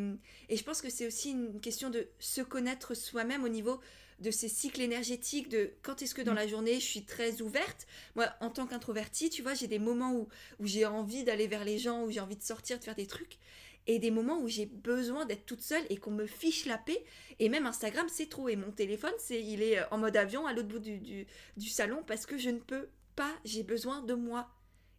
et 0.49 0.55
je 0.55 0.63
pense 0.63 0.81
que 0.81 0.89
c'est 0.89 1.07
aussi 1.07 1.31
une 1.31 1.59
question 1.59 1.89
de 1.89 2.07
se 2.19 2.41
connaître 2.41 2.93
soi-même 2.95 3.43
au 3.43 3.49
niveau 3.49 3.79
de 4.21 4.31
ces 4.31 4.47
cycles 4.47 4.81
énergétiques, 4.81 5.49
de 5.49 5.73
quand 5.81 6.01
est-ce 6.01 6.13
que 6.13 6.21
dans 6.21 6.33
mm. 6.33 6.35
la 6.35 6.47
journée 6.47 6.75
je 6.75 6.85
suis 6.85 7.03
très 7.03 7.41
ouverte. 7.41 7.87
Moi, 8.15 8.27
en 8.39 8.49
tant 8.49 8.67
qu'introvertie, 8.67 9.29
tu 9.29 9.41
vois, 9.41 9.55
j'ai 9.55 9.67
des 9.67 9.79
moments 9.79 10.13
où, 10.13 10.27
où 10.59 10.67
j'ai 10.67 10.85
envie 10.85 11.23
d'aller 11.23 11.47
vers 11.47 11.65
les 11.65 11.79
gens, 11.79 12.03
où 12.03 12.11
j'ai 12.11 12.19
envie 12.19 12.37
de 12.37 12.43
sortir, 12.43 12.77
de 12.79 12.83
faire 12.83 12.95
des 12.95 13.07
trucs. 13.07 13.39
Et 13.87 13.99
des 13.99 14.11
moments 14.11 14.39
où 14.39 14.47
j'ai 14.47 14.65
besoin 14.65 15.25
d'être 15.25 15.45
toute 15.45 15.61
seule 15.61 15.83
et 15.89 15.97
qu'on 15.97 16.11
me 16.11 16.27
fiche 16.27 16.65
la 16.65 16.77
paix. 16.77 17.03
Et 17.39 17.49
même 17.49 17.65
Instagram, 17.65 18.07
c'est 18.09 18.29
trop. 18.29 18.49
Et 18.49 18.55
mon 18.55 18.71
téléphone, 18.71 19.13
c'est 19.17 19.41
il 19.41 19.61
est 19.61 19.79
en 19.91 19.97
mode 19.97 20.15
avion 20.17 20.45
à 20.45 20.53
l'autre 20.53 20.67
bout 20.67 20.79
du, 20.79 21.25
du, 21.57 21.69
salon 21.69 22.03
parce 22.05 22.25
que 22.25 22.37
je 22.37 22.49
ne 22.49 22.59
peux 22.59 22.87
pas. 23.15 23.33
J'ai 23.43 23.63
besoin 23.63 24.01
de 24.01 24.13
moi 24.13 24.49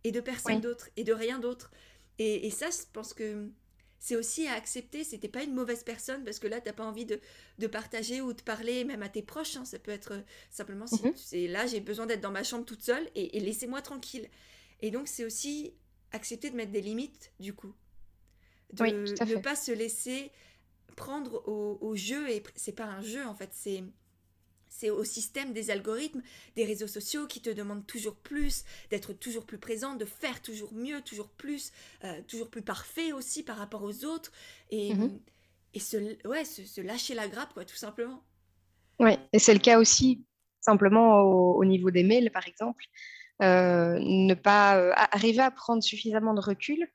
et 0.04 0.10
de 0.10 0.20
personne 0.20 0.60
d'autre 0.60 0.88
et 0.96 1.04
de 1.04 1.12
rien 1.12 1.38
d'autre. 1.38 1.70
Et, 2.18 2.46
et, 2.46 2.50
ça, 2.50 2.70
je 2.70 2.84
pense 2.92 3.14
que 3.14 3.48
c'est 3.98 4.16
aussi 4.16 4.46
à 4.46 4.54
accepter. 4.54 5.04
C'était 5.04 5.28
pas 5.28 5.44
une 5.44 5.54
mauvaise 5.54 5.84
personne 5.84 6.24
parce 6.24 6.38
que 6.38 6.48
là, 6.48 6.60
t'as 6.60 6.72
pas 6.72 6.84
envie 6.84 7.06
de, 7.06 7.20
de, 7.58 7.66
partager 7.68 8.20
ou 8.20 8.32
de 8.32 8.42
parler 8.42 8.84
même 8.84 9.02
à 9.02 9.08
tes 9.08 9.22
proches. 9.22 9.56
Hein. 9.56 9.64
Ça 9.64 9.78
peut 9.78 9.92
être 9.92 10.12
euh, 10.12 10.20
simplement 10.50 10.86
si 10.86 11.00
c'est 11.16 11.46
mhm. 11.46 11.52
là, 11.52 11.66
j'ai 11.66 11.80
besoin 11.80 12.06
d'être 12.06 12.20
dans 12.20 12.32
ma 12.32 12.42
chambre 12.42 12.64
toute 12.64 12.82
seule 12.82 13.08
et, 13.14 13.36
et 13.36 13.40
laissez-moi 13.40 13.80
tranquille. 13.80 14.28
Et 14.80 14.90
donc, 14.90 15.06
c'est 15.06 15.24
aussi 15.24 15.72
accepter 16.10 16.50
de 16.50 16.56
mettre 16.56 16.72
des 16.72 16.82
limites, 16.82 17.32
du 17.38 17.54
coup 17.54 17.72
de 18.72 19.34
ne 19.34 19.40
pas 19.40 19.56
se 19.56 19.72
laisser 19.72 20.30
prendre 20.96 21.42
au, 21.46 21.96
jeu 21.96 22.28
et 22.28 22.42
c'est 22.54 22.74
pas 22.74 22.84
un 22.84 23.02
jeu 23.02 23.24
en 23.26 23.34
fait 23.34 23.50
c'est 23.52 23.82
c'est 24.68 24.88
au 24.88 25.04
système 25.04 25.52
des 25.52 25.70
algorithmes, 25.70 26.22
des 26.56 26.64
réseaux 26.64 26.86
sociaux 26.86 27.26
qui 27.26 27.42
te 27.42 27.50
demandent 27.50 27.86
toujours 27.86 28.16
plus, 28.16 28.64
d'être 28.90 29.12
toujours 29.12 29.44
plus 29.44 29.58
présent, 29.58 29.96
de 29.96 30.06
faire 30.06 30.40
toujours 30.40 30.72
mieux, 30.72 31.02
toujours 31.02 31.28
plus, 31.28 31.72
euh, 32.04 32.22
toujours 32.26 32.48
plus 32.48 32.62
parfait 32.62 33.12
aussi 33.12 33.42
par 33.42 33.58
rapport 33.58 33.82
aux 33.82 34.06
autres, 34.06 34.32
et, 34.70 34.94
mhm. 34.94 35.20
et 35.74 35.78
se, 35.78 36.26
ouais, 36.26 36.46
se, 36.46 36.80
lâcher 36.80 37.14
la 37.14 37.28
grappe, 37.28 37.52
quoi, 37.52 37.66
tout 37.66 37.76
simplement. 37.76 38.22
Oui, 38.98 39.12
et 39.34 39.38
c'est 39.38 39.52
le 39.52 39.60
cas 39.60 39.78
aussi 39.78 40.24
simplement 40.60 41.20
au, 41.20 41.64
niveau 41.66 41.90
des 41.90 42.02
mails, 42.02 42.30
par 42.30 42.48
exemple. 42.48 42.86
Euh, 43.42 43.98
ne 44.00 44.34
pas 44.34 44.78
euh, 44.78 44.92
arriver 44.96 45.42
à 45.42 45.50
prendre 45.50 45.82
suffisamment 45.82 46.32
de 46.32 46.40
recul 46.40 46.88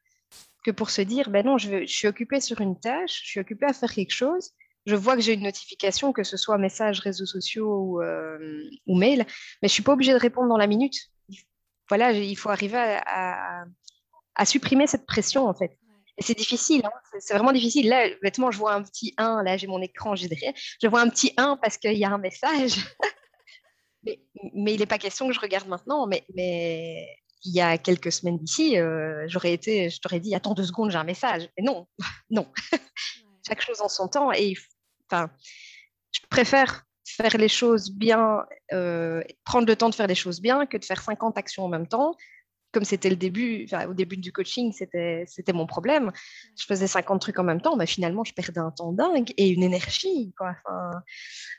que 0.68 0.72
pour 0.72 0.90
se 0.90 1.02
dire, 1.02 1.30
ben 1.30 1.46
non, 1.46 1.58
je, 1.58 1.86
suis 1.86 2.10
occupée 2.10 2.42
sur 2.42 2.60
une 2.60 2.78
tâche, 2.78 3.22
je 3.24 3.30
suis 3.30 3.40
occupée 3.40 3.68
à 3.68 3.72
faire 3.72 3.94
quelque 3.94 4.12
chose, 4.12 4.52
je 4.86 4.96
vois 4.96 5.16
que 5.16 5.22
j'ai 5.22 5.32
une 5.32 5.44
notification, 5.44 6.12
que 6.12 6.24
ce 6.24 6.36
soit 6.36 6.58
message, 6.58 7.00
réseaux 7.00 7.26
sociaux 7.26 7.74
ou, 7.74 8.02
euh, 8.02 8.38
mail, 8.86 9.26
mais 9.62 9.70
je 9.70 9.74
suis 9.74 9.84
pas 9.84 9.94
obligée 9.94 10.12
de 10.12 10.18
répondre 10.18 10.50
dans 10.50 10.58
la 10.58 10.68
minute. 10.68 10.96
Voilà, 11.88 12.12
il 12.12 12.36
faut 12.36 12.50
arriver 12.50 13.00
à, 13.06 13.64
supprimer 14.44 14.88
cette 14.88 15.06
pression, 15.06 15.48
en 15.48 15.54
fait. 15.54 15.78
Et 16.18 16.24
c'est 16.24 16.38
difficile, 16.38 16.82
hein. 16.84 16.92
c'est 17.20 17.36
vraiment 17.36 17.54
difficile. 17.54 17.88
Là, 17.88 18.10
bêtement, 18.22 18.52
je 18.52 18.58
vois 18.58 18.74
un 18.74 18.84
petit 18.84 19.14
1, 19.18 19.44
là 19.44 19.56
j'ai 19.56 19.68
mon 19.68 19.82
écran, 19.82 20.16
j'ai 20.16 20.28
derrière, 20.28 20.54
je 20.82 20.88
vois 20.88 21.00
un 21.00 21.10
petit 21.10 21.32
1 21.38 21.58
parce 21.62 21.78
qu'il 21.78 21.98
y 21.98 22.04
a 22.04 22.10
un 22.10 22.18
message. 22.18 22.74
mais, 24.04 24.20
mais, 24.54 24.74
il 24.74 24.80
n'est 24.80 24.86
pas 24.86 24.98
question 24.98 25.28
que 25.28 25.34
je 25.34 25.40
regarde 25.40 25.70
maintenant, 25.70 26.08
mais, 26.08 26.26
mais 26.36 27.08
il 27.44 27.54
y 27.54 27.62
a 27.62 27.78
quelques 27.78 28.12
semaines 28.12 28.38
d'ici, 28.38 28.78
euh, 28.78 29.26
j'aurais 29.28 29.54
été, 29.54 29.90
je 29.90 30.00
t'aurais 30.00 30.20
dit, 30.20 30.36
attends 30.36 30.54
deux 30.54 30.66
secondes, 30.66 30.92
j'ai 30.92 30.98
un 30.98 31.04
message. 31.04 31.50
Mais 31.58 31.64
non, 31.64 31.88
non. 32.30 32.52
Chaque 33.48 33.62
chose 33.62 33.82
en 33.82 33.90
son 33.90 34.08
temps. 34.08 34.32
Et 34.32 34.56
enfin, 35.10 35.30
je 36.12 36.20
préfère 36.30 36.84
faire 37.06 37.38
les 37.38 37.48
choses 37.48 37.92
bien, 37.92 38.46
euh, 38.74 39.24
prendre 39.46 39.68
le 39.68 39.76
temps 39.76 39.90
de 39.90 39.96
faire 39.96 40.08
les 40.08 40.16
choses 40.16 40.42
bien 40.42 40.66
que 40.66 40.78
de 40.78 40.84
faire 40.84 41.02
50 41.02 41.38
actions 41.38 41.66
en 41.66 41.70
même 41.70 41.88
temps 41.88 42.16
comme 42.78 42.86
c'était 42.86 43.10
le 43.10 43.16
début, 43.16 43.68
au 43.90 43.96
début 43.96 44.18
du 44.18 44.32
coaching, 44.32 44.72
c'était, 44.72 45.26
mon 45.52 45.66
problème. 45.66 46.12
Je 46.56 46.64
faisais 46.64 46.86
50 46.86 47.20
trucs 47.20 47.40
en 47.40 47.44
même 47.44 47.60
temps, 47.60 47.76
mais 47.76 47.88
finalement, 47.88 48.24
je 48.24 48.36
perdais 48.36 48.60
un 48.60 48.70
temps 48.70 48.92
dingue 48.94 49.34
et 49.36 49.50
une 49.50 49.64
énergie. 49.64 50.32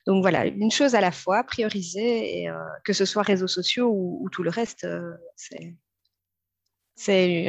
Donc 0.06 0.22
voilà, 0.22 0.46
une 0.46 0.70
chose 0.70 0.94
à 0.94 1.00
la 1.00 1.10
fois, 1.10 1.42
prioriser, 1.42 2.42
et, 2.42 2.48
euh, 2.48 2.54
que 2.84 2.92
ce 2.92 3.04
soit 3.04 3.22
réseaux 3.22 3.48
sociaux 3.48 3.88
ou, 3.92 4.28
tout 4.30 4.44
le 4.44 4.50
reste, 4.50 4.84
euh, 4.84 5.10
c'est, 5.34 5.74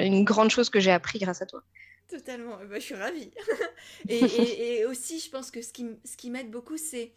une 0.07 0.23
grande 0.23 0.49
chose 0.49 0.71
que 0.71 0.79
j'ai 0.79 0.89
appris 0.89 1.19
grâce 1.19 1.43
à 1.43 1.45
toi. 1.45 1.61
Totalement, 2.07 2.57
bah, 2.67 2.79
je 2.79 2.85
suis 2.85 2.95
ravie. 2.95 3.29
et, 4.09 4.83
aussi, 4.85 5.19
je 5.19 5.29
pense 5.29 5.51
que 5.51 5.61
ce 5.61 5.71
qui, 5.71 6.31
m'aide 6.31 6.49
beaucoup, 6.49 6.77
c'est 6.77 7.13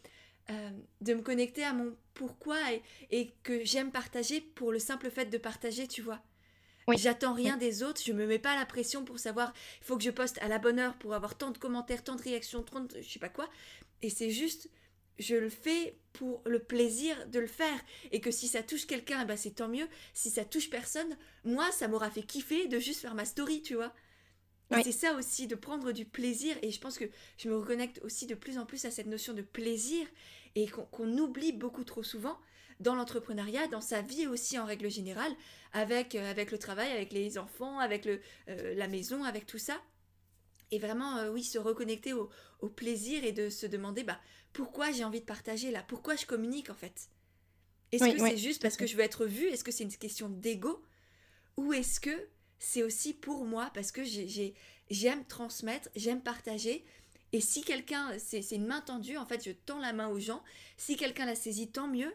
euh, 0.50 0.70
de 1.00 1.14
me 1.14 1.22
connecter 1.22 1.64
à 1.64 1.72
mon 1.72 1.96
pourquoi 2.12 2.58
et 3.10 3.32
que 3.42 3.64
j'aime 3.64 3.90
partager 3.90 4.42
pour 4.42 4.70
le 4.70 4.78
simple 4.78 5.08
fait 5.08 5.24
de 5.24 5.38
partager, 5.38 5.88
tu 5.88 6.02
vois. 6.02 6.20
J'attends 6.96 7.34
rien 7.34 7.56
des 7.56 7.82
autres, 7.82 8.00
je 8.04 8.12
me 8.12 8.26
mets 8.26 8.38
pas 8.38 8.56
la 8.56 8.66
pression 8.66 9.04
pour 9.04 9.18
savoir, 9.18 9.52
il 9.80 9.84
faut 9.84 9.96
que 9.96 10.02
je 10.02 10.10
poste 10.10 10.38
à 10.42 10.48
la 10.48 10.58
bonne 10.58 10.78
heure 10.78 10.96
pour 10.98 11.14
avoir 11.14 11.36
tant 11.36 11.50
de 11.50 11.58
commentaires, 11.58 12.02
tant 12.02 12.16
de 12.16 12.22
réactions, 12.22 12.62
tant 12.62 12.80
de 12.80 13.00
je 13.00 13.08
sais 13.08 13.18
pas 13.18 13.28
quoi. 13.28 13.48
Et 14.02 14.10
c'est 14.10 14.30
juste, 14.30 14.68
je 15.18 15.36
le 15.36 15.48
fais 15.48 15.96
pour 16.12 16.42
le 16.44 16.58
plaisir 16.58 17.16
de 17.28 17.38
le 17.38 17.46
faire. 17.46 17.78
Et 18.10 18.20
que 18.20 18.30
si 18.30 18.48
ça 18.48 18.62
touche 18.62 18.86
quelqu'un, 18.86 19.24
bah 19.24 19.36
c'est 19.36 19.52
tant 19.52 19.68
mieux. 19.68 19.88
Si 20.12 20.30
ça 20.30 20.44
touche 20.44 20.70
personne, 20.70 21.16
moi, 21.44 21.70
ça 21.70 21.88
m'aura 21.88 22.10
fait 22.10 22.22
kiffer 22.22 22.66
de 22.66 22.78
juste 22.78 23.00
faire 23.00 23.14
ma 23.14 23.24
story, 23.24 23.62
tu 23.62 23.74
vois. 23.74 23.94
C'est 24.84 24.92
ça 24.92 25.14
aussi, 25.14 25.46
de 25.46 25.54
prendre 25.54 25.92
du 25.92 26.06
plaisir. 26.06 26.56
Et 26.62 26.70
je 26.70 26.80
pense 26.80 26.96
que 26.96 27.04
je 27.36 27.48
me 27.48 27.56
reconnecte 27.56 28.00
aussi 28.04 28.26
de 28.26 28.34
plus 28.34 28.56
en 28.56 28.64
plus 28.64 28.84
à 28.86 28.90
cette 28.90 29.06
notion 29.06 29.34
de 29.34 29.42
plaisir 29.42 30.06
et 30.54 30.66
qu'on 30.66 31.18
oublie 31.18 31.52
beaucoup 31.52 31.84
trop 31.84 32.02
souvent 32.02 32.38
dans 32.82 32.94
l'entrepreneuriat, 32.94 33.68
dans 33.68 33.80
sa 33.80 34.02
vie 34.02 34.26
aussi 34.26 34.58
en 34.58 34.66
règle 34.66 34.90
générale, 34.90 35.32
avec, 35.72 36.14
euh, 36.14 36.30
avec 36.30 36.50
le 36.50 36.58
travail, 36.58 36.90
avec 36.90 37.12
les 37.12 37.38
enfants, 37.38 37.78
avec 37.78 38.04
le, 38.04 38.20
euh, 38.48 38.74
la 38.74 38.88
maison, 38.88 39.24
avec 39.24 39.46
tout 39.46 39.58
ça. 39.58 39.80
Et 40.70 40.78
vraiment, 40.78 41.16
euh, 41.18 41.30
oui, 41.30 41.44
se 41.44 41.58
reconnecter 41.58 42.12
au, 42.12 42.30
au, 42.60 42.68
plaisir 42.68 43.24
et 43.24 43.32
de 43.32 43.50
se 43.50 43.66
demander 43.66 44.04
bah, 44.04 44.20
pourquoi 44.52 44.90
j'ai 44.90 45.04
envie 45.04 45.20
de 45.20 45.26
partager 45.26 45.70
là, 45.70 45.84
pourquoi 45.86 46.16
je 46.16 46.26
communique 46.26 46.70
en 46.70 46.74
fait? 46.74 47.08
Est-ce 47.90 48.04
que 48.04 48.18
c'est 48.18 48.38
juste 48.38 48.62
parce 48.62 48.76
que 48.76 48.86
je 48.86 48.96
veux 48.96 49.02
être 49.02 49.26
vue? 49.26 49.46
Est-ce 49.48 49.64
que 49.64 49.72
c'est 49.72 49.84
une 49.84 49.94
question 49.94 50.30
d'ego? 50.30 50.82
Ou 51.58 51.74
est-ce 51.74 52.00
que 52.00 52.28
c'est 52.58 52.82
aussi 52.82 53.12
pour 53.12 53.44
moi? 53.44 53.70
Parce 53.74 53.92
que 53.92 54.02
j'aime 54.90 55.24
transmettre, 55.26 55.90
j'aime 55.94 56.22
partager 56.22 56.86
et 57.32 57.40
si 57.40 57.62
quelqu'un, 57.62 58.10
c'est 58.18 58.42
une 58.52 58.66
main 58.66 58.82
tendue, 58.82 59.16
en 59.16 59.24
fait, 59.24 59.42
je 59.44 59.52
tends 59.52 59.78
la 59.78 59.94
main 59.94 60.08
aux 60.08 60.18
gens. 60.18 60.42
Si 60.76 60.96
quelqu'un 60.96 61.24
la 61.24 61.34
saisit, 61.34 61.70
tant 61.70 61.88
mieux. 61.88 62.12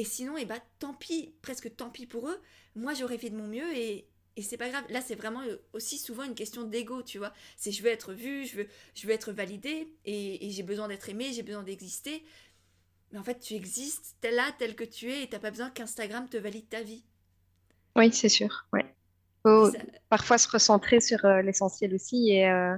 Et 0.00 0.04
sinon, 0.04 0.38
et 0.38 0.42
eh 0.42 0.44
bah, 0.46 0.54
ben, 0.54 0.62
tant 0.78 0.94
pis, 0.94 1.34
presque 1.42 1.76
tant 1.76 1.90
pis 1.90 2.06
pour 2.06 2.26
eux. 2.26 2.40
Moi, 2.74 2.94
j'aurais 2.94 3.18
fait 3.18 3.28
de 3.28 3.36
mon 3.36 3.46
mieux 3.46 3.76
et, 3.76 4.08
et 4.34 4.42
c'est 4.42 4.56
pas 4.56 4.70
grave. 4.70 4.82
Là, 4.88 5.02
c'est 5.02 5.14
vraiment 5.14 5.42
euh, 5.42 5.58
aussi 5.74 5.98
souvent 5.98 6.22
une 6.22 6.34
question 6.34 6.62
d'ego, 6.62 7.02
tu 7.02 7.18
vois. 7.18 7.34
C'est 7.58 7.70
je 7.70 7.82
veux 7.82 7.90
être 7.90 8.14
vu, 8.14 8.46
je 8.46 8.56
veux, 8.56 8.68
je 8.94 9.06
veux 9.06 9.12
être 9.12 9.30
validé 9.30 9.92
et, 10.06 10.46
et 10.46 10.50
j'ai 10.52 10.62
besoin 10.62 10.88
d'être 10.88 11.10
aimé, 11.10 11.32
j'ai 11.34 11.42
besoin 11.42 11.62
d'exister. 11.62 12.24
Mais 13.12 13.18
en 13.18 13.22
fait, 13.22 13.40
tu 13.40 13.52
existes 13.52 14.16
tel 14.22 14.36
là, 14.36 14.50
tel 14.58 14.74
que 14.74 14.84
tu 14.84 15.12
es 15.12 15.24
et 15.24 15.28
t'as 15.28 15.38
pas 15.38 15.50
besoin 15.50 15.68
qu'Instagram 15.68 16.26
te 16.30 16.38
valide 16.38 16.70
ta 16.70 16.80
vie. 16.80 17.04
Oui, 17.94 18.10
c'est 18.10 18.30
sûr. 18.30 18.64
Ouais. 18.72 18.86
Faut 19.42 19.70
parfois 20.08 20.38
se 20.38 20.48
recentrer 20.48 21.02
sur 21.02 21.22
euh, 21.26 21.42
l'essentiel 21.42 21.94
aussi 21.94 22.30
et, 22.30 22.48
euh, 22.48 22.74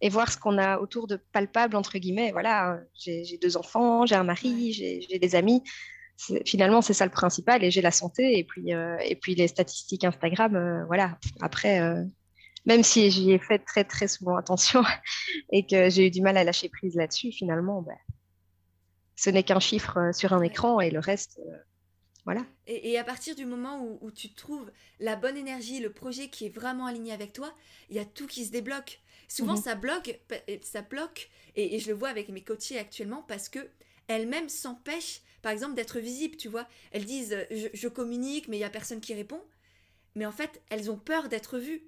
et 0.00 0.08
voir 0.08 0.32
ce 0.32 0.38
qu'on 0.38 0.56
a 0.56 0.78
autour 0.78 1.06
de 1.06 1.16
palpable, 1.16 1.76
entre 1.76 1.98
guillemets. 1.98 2.32
Voilà, 2.32 2.80
j'ai 2.94 3.38
deux 3.42 3.58
enfants, 3.58 4.06
j'ai 4.06 4.14
un 4.14 4.24
mari, 4.24 4.72
j'ai 4.72 5.18
des 5.18 5.34
amis. 5.34 5.62
Finalement, 6.44 6.82
c'est 6.82 6.92
ça 6.92 7.04
le 7.04 7.10
principal. 7.10 7.64
Et 7.64 7.70
j'ai 7.70 7.82
la 7.82 7.90
santé 7.90 8.38
et 8.38 8.44
puis, 8.44 8.74
euh, 8.74 8.96
et 9.00 9.16
puis 9.16 9.34
les 9.34 9.48
statistiques 9.48 10.04
Instagram. 10.04 10.54
Euh, 10.56 10.84
voilà, 10.86 11.18
après, 11.40 11.80
euh, 11.80 12.04
même 12.66 12.82
si 12.82 13.10
j'y 13.10 13.32
ai 13.32 13.38
fait 13.38 13.58
très, 13.58 13.84
très 13.84 14.08
souvent 14.08 14.36
attention 14.36 14.82
et 15.52 15.66
que 15.66 15.90
j'ai 15.90 16.06
eu 16.06 16.10
du 16.10 16.22
mal 16.22 16.36
à 16.36 16.44
lâcher 16.44 16.68
prise 16.68 16.94
là-dessus, 16.94 17.32
finalement, 17.32 17.82
ben, 17.82 17.96
ce 19.16 19.30
n'est 19.30 19.42
qu'un 19.42 19.60
chiffre 19.60 20.10
sur 20.14 20.32
un 20.32 20.42
écran 20.42 20.80
et 20.80 20.90
le 20.90 21.00
reste. 21.00 21.40
Voilà. 22.24 22.46
Et, 22.68 22.96
à 22.98 23.02
partir 23.02 23.34
du 23.34 23.46
moment 23.46 23.82
où, 23.82 23.98
où, 24.00 24.12
tu 24.12 24.32
trouves 24.32 24.70
la 25.00 25.16
bonne 25.16 25.36
énergie, 25.36 25.80
le 25.80 25.92
projet 25.92 26.28
qui 26.28 26.46
est 26.46 26.54
vraiment 26.54 26.86
aligné 26.86 27.12
avec 27.12 27.32
toi, 27.32 27.52
il 27.90 27.96
y 27.96 27.98
a 27.98 28.04
tout 28.04 28.28
qui 28.28 28.44
se 28.44 28.52
débloque. 28.52 29.02
Souvent, 29.32 29.54
mhm. 29.54 29.62
ça 29.62 29.74
bloque, 29.74 30.20
ça 30.60 30.82
bloque, 30.82 31.30
et, 31.56 31.78
je 31.78 31.88
le 31.88 31.94
vois 31.94 32.10
avec 32.10 32.28
mes 32.28 32.42
coachés 32.42 32.78
actuellement, 32.78 33.22
parce 33.26 33.48
que 33.48 33.60
elles-mêmes 34.06 34.50
s'empêchent, 34.50 35.22
par 35.42 35.52
exemple, 35.52 35.74
d'être 35.74 35.98
visibles, 35.98 36.36
tu 36.36 36.48
vois. 36.48 36.68
Elles 36.92 37.04
disent, 37.04 37.36
je, 37.50 37.88
communique, 37.88 38.48
mais 38.48 38.56
il 38.56 38.60
y 38.60 38.64
a 38.64 38.70
personne 38.70 39.00
qui 39.00 39.14
répond. 39.14 39.42
Mais 40.14 40.26
en 40.26 40.32
fait, 40.32 40.62
elles 40.70 40.90
ont 40.90 40.98
peur 40.98 41.28
d'être 41.28 41.58
vues. 41.58 41.82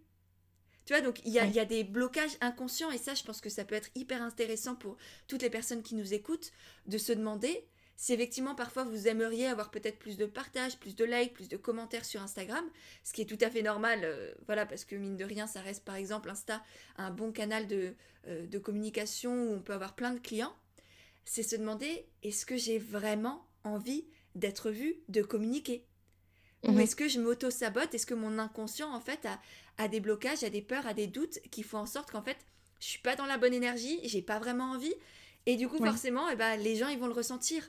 Tu 0.85 0.93
vois, 0.93 1.01
donc 1.01 1.21
il 1.25 1.33
y, 1.33 1.39
a, 1.39 1.47
y 1.47 1.61
a 1.61 1.65
des 1.65 1.83
blocages 1.83 2.37
inconscients, 2.43 2.91
et 2.91 2.99
ça, 2.99 3.15
je 3.15 3.23
pense 3.23 3.41
que 3.41 3.49
ça 3.49 3.65
peut 3.65 3.75
être 3.75 3.91
hyper 3.95 4.21
intéressant 4.21 4.75
pour 4.75 4.99
toutes 5.29 5.41
les 5.41 5.49
personnes 5.49 5.83
qui 5.83 5.95
nous 5.95 6.13
écoutent, 6.13 6.53
de 6.87 6.99
se 6.99 7.13
demander, 7.13 7.67
si 7.97 8.13
effectivement 8.13 8.55
parfois 8.55 8.85
vous 8.85 9.09
aimeriez 9.09 9.47
avoir 9.47 9.71
peut-être 9.71 9.99
plus 9.99 10.17
de 10.17 10.27
partages, 10.27 10.79
plus 10.79 10.97
de 10.97 11.05
likes, 11.05 11.33
plus 11.33 11.49
de 11.49 11.57
commentaires 11.57 12.05
sur 12.05 12.23
Instagram, 12.23 12.65
ce 13.03 13.13
qui 13.13 13.23
est 13.23 13.27
tout 13.27 13.39
à 13.41 13.51
fait 13.51 13.63
normal, 13.63 14.01
euh, 14.03 14.35
voilà, 14.47 14.67
parce 14.67 14.85
que 14.85 14.97
mine 14.97 15.17
de 15.17 15.25
rien, 15.25 15.47
ça 15.47 15.61
reste 15.61 15.85
par 15.85 15.95
exemple 15.95 16.29
Insta 16.29 16.63
un 16.97 17.11
bon 17.11 17.33
canal 17.33 17.67
de, 17.67 17.95
euh, 18.27 18.47
de 18.47 18.59
communication 18.59 19.33
où 19.33 19.55
on 19.55 19.61
peut 19.61 19.75
avoir 19.75 19.95
plein 19.95 20.13
de 20.13 20.19
clients, 20.19 20.55
c'est 21.25 21.43
se 21.43 21.57
demander 21.57 22.07
est-ce 22.23 22.47
que 22.47 22.57
j'ai 22.57 22.79
vraiment 22.79 23.47
envie 23.65 24.07
d'être 24.35 24.71
vu, 24.71 24.97
de 25.09 25.23
communiquer? 25.23 25.87
Ou 26.65 26.73
mhm. 26.73 26.81
est-ce 26.81 26.97
que 26.97 27.09
je 27.09 27.21
m'auto-sabote? 27.21 27.95
Est-ce 27.95 28.07
que 28.07 28.15
mon 28.15 28.39
inconscient 28.39 28.93
en 28.93 29.01
fait 29.01 29.27
a, 29.27 29.39
a, 29.83 29.89
des 29.89 30.01
blocages, 30.01 30.45
a 30.45 30.51
des 30.51 30.63
peurs, 30.63 30.87
a 30.87 30.95
des 30.95 31.07
doutes 31.07 31.39
qui 31.51 31.63
font 31.63 31.79
en 31.79 31.87
sorte 31.87 32.11
qu'en 32.11 32.23
fait 32.23 32.39
je 32.81 32.89
suis 32.89 33.01
pas 33.01 33.17
dans 33.17 33.27
la 33.27 33.39
bonne 33.39 33.55
énergie, 33.55 34.01
j'ai 34.05 34.23
pas 34.23 34.39
vraiment 34.39 34.73
envie? 34.73 34.95
Et 35.47 35.57
du 35.57 35.69
coup 35.69 35.79
forcément 35.79 36.29
eh 36.31 36.37
ben, 36.37 36.57
les 36.57 36.77
gens 36.77 36.89
ils 36.89 36.99
vont 36.99 37.07
le 37.07 37.13
ressentir. 37.13 37.63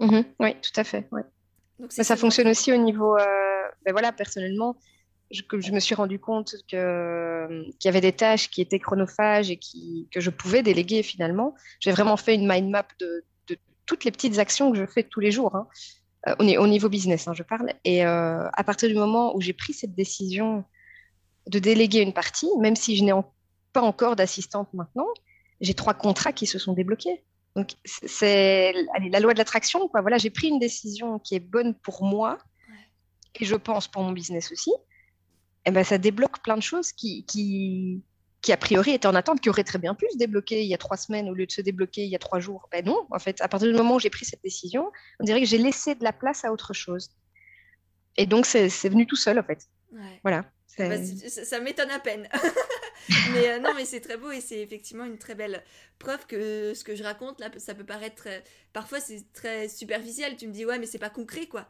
Mhm. 0.00 0.24
oui, 0.38 0.54
tout 0.60 0.80
à 0.80 0.84
fait. 0.84 1.08
Donc, 1.78 1.92
ça 1.92 2.16
fonctionne 2.16 2.48
aussi 2.48 2.72
au 2.72 2.76
niveau, 2.76 3.16
euh, 3.16 3.24
ben 3.84 3.92
voilà, 3.92 4.12
personnellement, 4.12 4.76
je, 5.30 5.72
me 5.72 5.80
suis 5.80 5.94
rendu 5.94 6.18
compte 6.18 6.54
que, 6.70 7.64
qu'il 7.78 7.84
y 7.84 7.88
avait 7.88 8.00
des 8.00 8.12
tâches 8.12 8.50
qui 8.50 8.60
étaient 8.60 8.78
chronophages 8.78 9.50
et 9.50 9.58
qui, 9.58 10.08
que 10.10 10.20
je 10.20 10.30
pouvais 10.30 10.62
déléguer 10.62 11.02
finalement. 11.02 11.54
J'ai 11.80 11.92
vraiment 11.92 12.16
fait 12.16 12.34
une 12.34 12.48
mind 12.48 12.70
map 12.70 12.86
de, 12.98 13.24
de, 13.48 13.58
toutes 13.86 14.04
les 14.04 14.10
petites 14.10 14.38
actions 14.38 14.72
que 14.72 14.78
je 14.78 14.86
fais 14.86 15.02
tous 15.02 15.20
les 15.20 15.30
jours, 15.30 15.54
hein. 15.54 15.68
euh, 16.28 16.34
au, 16.38 16.66
niveau 16.66 16.88
business, 16.88 17.28
hein, 17.28 17.34
je 17.34 17.42
parle. 17.42 17.72
Et 17.84 18.06
euh, 18.06 18.48
à 18.52 18.64
partir 18.64 18.88
du 18.88 18.94
moment 18.94 19.36
où 19.36 19.40
j'ai 19.40 19.52
pris 19.52 19.74
cette 19.74 19.94
décision 19.94 20.64
de 21.46 21.58
déléguer 21.58 22.00
une 22.00 22.12
partie, 22.12 22.48
même 22.58 22.76
si 22.76 22.96
je 22.96 23.04
n'ai 23.04 23.12
pas 23.72 23.82
encore 23.82 24.16
d'assistante 24.16 24.72
maintenant, 24.72 25.08
j'ai 25.60 25.74
trois 25.74 25.94
contrats 25.94 26.32
qui 26.32 26.46
se 26.46 26.58
sont 26.58 26.72
débloqués. 26.72 27.24
Donc, 27.56 27.72
c'est 27.84 28.72
la 29.10 29.20
loi 29.20 29.32
de 29.32 29.38
l'attraction. 29.38 29.90
Voilà, 29.92 30.16
j'ai 30.18 30.30
pris 30.30 30.48
une 30.48 30.58
décision 30.58 31.18
qui 31.18 31.34
est 31.34 31.40
bonne 31.40 31.74
pour 31.74 32.04
moi 32.04 32.38
et 33.40 33.44
je 33.44 33.56
pense 33.56 33.88
pour 33.88 34.02
mon 34.02 34.12
business 34.12 34.52
aussi. 34.52 34.72
Eh 35.68 35.70
ben, 35.70 35.84
ça 35.84 35.98
débloque 35.98 36.42
plein 36.42 36.56
de 36.56 36.62
choses 36.62 36.92
qui, 36.92 37.26
qui, 37.26 38.02
qui, 38.40 38.52
a 38.54 38.56
priori, 38.56 38.92
étaient 38.92 39.06
en 39.06 39.14
attente, 39.14 39.38
qui 39.42 39.50
auraient 39.50 39.64
très 39.64 39.78
bien 39.78 39.94
pu 39.94 40.06
se 40.10 40.16
débloquer 40.16 40.62
il 40.62 40.66
y 40.66 40.72
a 40.72 40.78
trois 40.78 40.96
semaines 40.96 41.28
au 41.28 41.34
lieu 41.34 41.44
de 41.44 41.52
se 41.52 41.60
débloquer 41.60 42.04
il 42.04 42.08
y 42.08 42.16
a 42.16 42.18
trois 42.18 42.40
jours. 42.40 42.70
Ben 42.72 42.82
non, 42.82 43.06
en 43.10 43.18
fait, 43.18 43.38
à 43.42 43.48
partir 43.48 43.68
du 43.68 43.76
moment 43.76 43.96
où 43.96 44.00
j'ai 44.00 44.08
pris 44.08 44.24
cette 44.24 44.42
décision, 44.42 44.90
on 45.20 45.24
dirait 45.24 45.40
que 45.40 45.46
j'ai 45.46 45.58
laissé 45.58 45.94
de 45.94 46.02
la 46.02 46.14
place 46.14 46.46
à 46.46 46.52
autre 46.52 46.72
chose. 46.72 47.10
Et 48.16 48.24
donc, 48.24 48.46
c'est 48.46 48.88
venu 48.88 49.06
tout 49.06 49.16
seul, 49.16 49.38
en 49.38 49.42
fait. 49.42 49.68
Voilà. 50.22 50.46
Bah, 50.78 50.96
ça, 51.28 51.60
m'étonne 51.60 51.90
à 51.90 51.98
peine. 51.98 52.28
mais 53.34 53.48
euh, 53.48 53.58
non, 53.58 53.74
mais 53.76 53.84
c'est 53.84 54.00
très 54.00 54.16
beau 54.16 54.30
et 54.30 54.40
c'est 54.40 54.60
effectivement 54.60 55.04
une 55.04 55.18
très 55.18 55.34
belle 55.34 55.62
preuve 55.98 56.24
que 56.26 56.72
ce 56.72 56.82
que 56.84 56.94
je 56.94 57.02
raconte 57.02 57.40
là, 57.40 57.50
ça 57.58 57.74
peut 57.74 57.84
paraître. 57.84 58.26
parfois, 58.72 59.00
c'est 59.00 59.30
très 59.34 59.68
superficiel. 59.68 60.36
Tu 60.36 60.46
me 60.46 60.52
dis, 60.52 60.64
ouais, 60.64 60.78
mais 60.78 60.86
c'est 60.86 60.98
pas 60.98 61.10
concret, 61.10 61.46
quoi. 61.46 61.68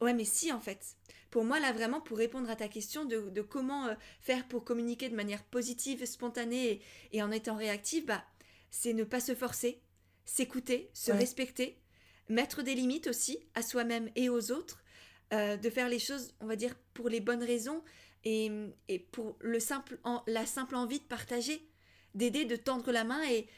Ouais, 0.00 0.14
mais 0.14 0.24
si, 0.24 0.52
en 0.52 0.60
fait. 0.60 0.96
Pour 1.30 1.44
moi, 1.44 1.58
là, 1.58 1.72
vraiment, 1.72 2.00
pour 2.00 2.18
répondre 2.18 2.48
à 2.48 2.56
ta 2.56 2.68
question 2.68 3.04
de, 3.04 3.40
comment 3.42 3.88
euh, 3.88 3.94
faire 4.20 4.46
pour 4.46 4.64
communiquer 4.64 5.08
de 5.08 5.16
manière 5.16 5.42
positive, 5.44 6.04
spontanée 6.04 6.80
et, 7.12 7.22
en 7.22 7.30
étant 7.30 7.56
réactive, 7.56 8.04
bah, 8.06 8.24
c'est 8.70 8.92
ne 8.92 9.04
pas 9.04 9.20
se 9.20 9.34
forcer, 9.34 9.82
s'écouter, 10.24 10.90
se 10.94 11.10
respecter, 11.10 11.80
mettre 12.28 12.62
des 12.62 12.74
limites 12.74 13.08
aussi 13.08 13.38
à 13.54 13.62
soi-même 13.62 14.10
et 14.14 14.28
aux 14.28 14.52
autres, 14.52 14.84
euh, 15.32 15.56
de 15.56 15.70
faire 15.70 15.88
les 15.88 15.98
choses, 15.98 16.34
on 16.40 16.46
va 16.46 16.56
dire, 16.56 16.76
pour 16.92 17.08
les 17.08 17.20
bonnes 17.20 17.42
raisons 17.42 17.82
et, 18.24 18.70
pour 19.12 19.36
le 19.40 19.60
simple, 19.60 19.98
la 20.26 20.46
simple 20.46 20.76
envie 20.76 21.00
de 21.00 21.04
partager, 21.04 21.68
d'aider, 22.14 22.44
de 22.44 22.56
tendre 22.56 22.90
la 22.92 23.04
main 23.04 23.22
et, 23.28 23.48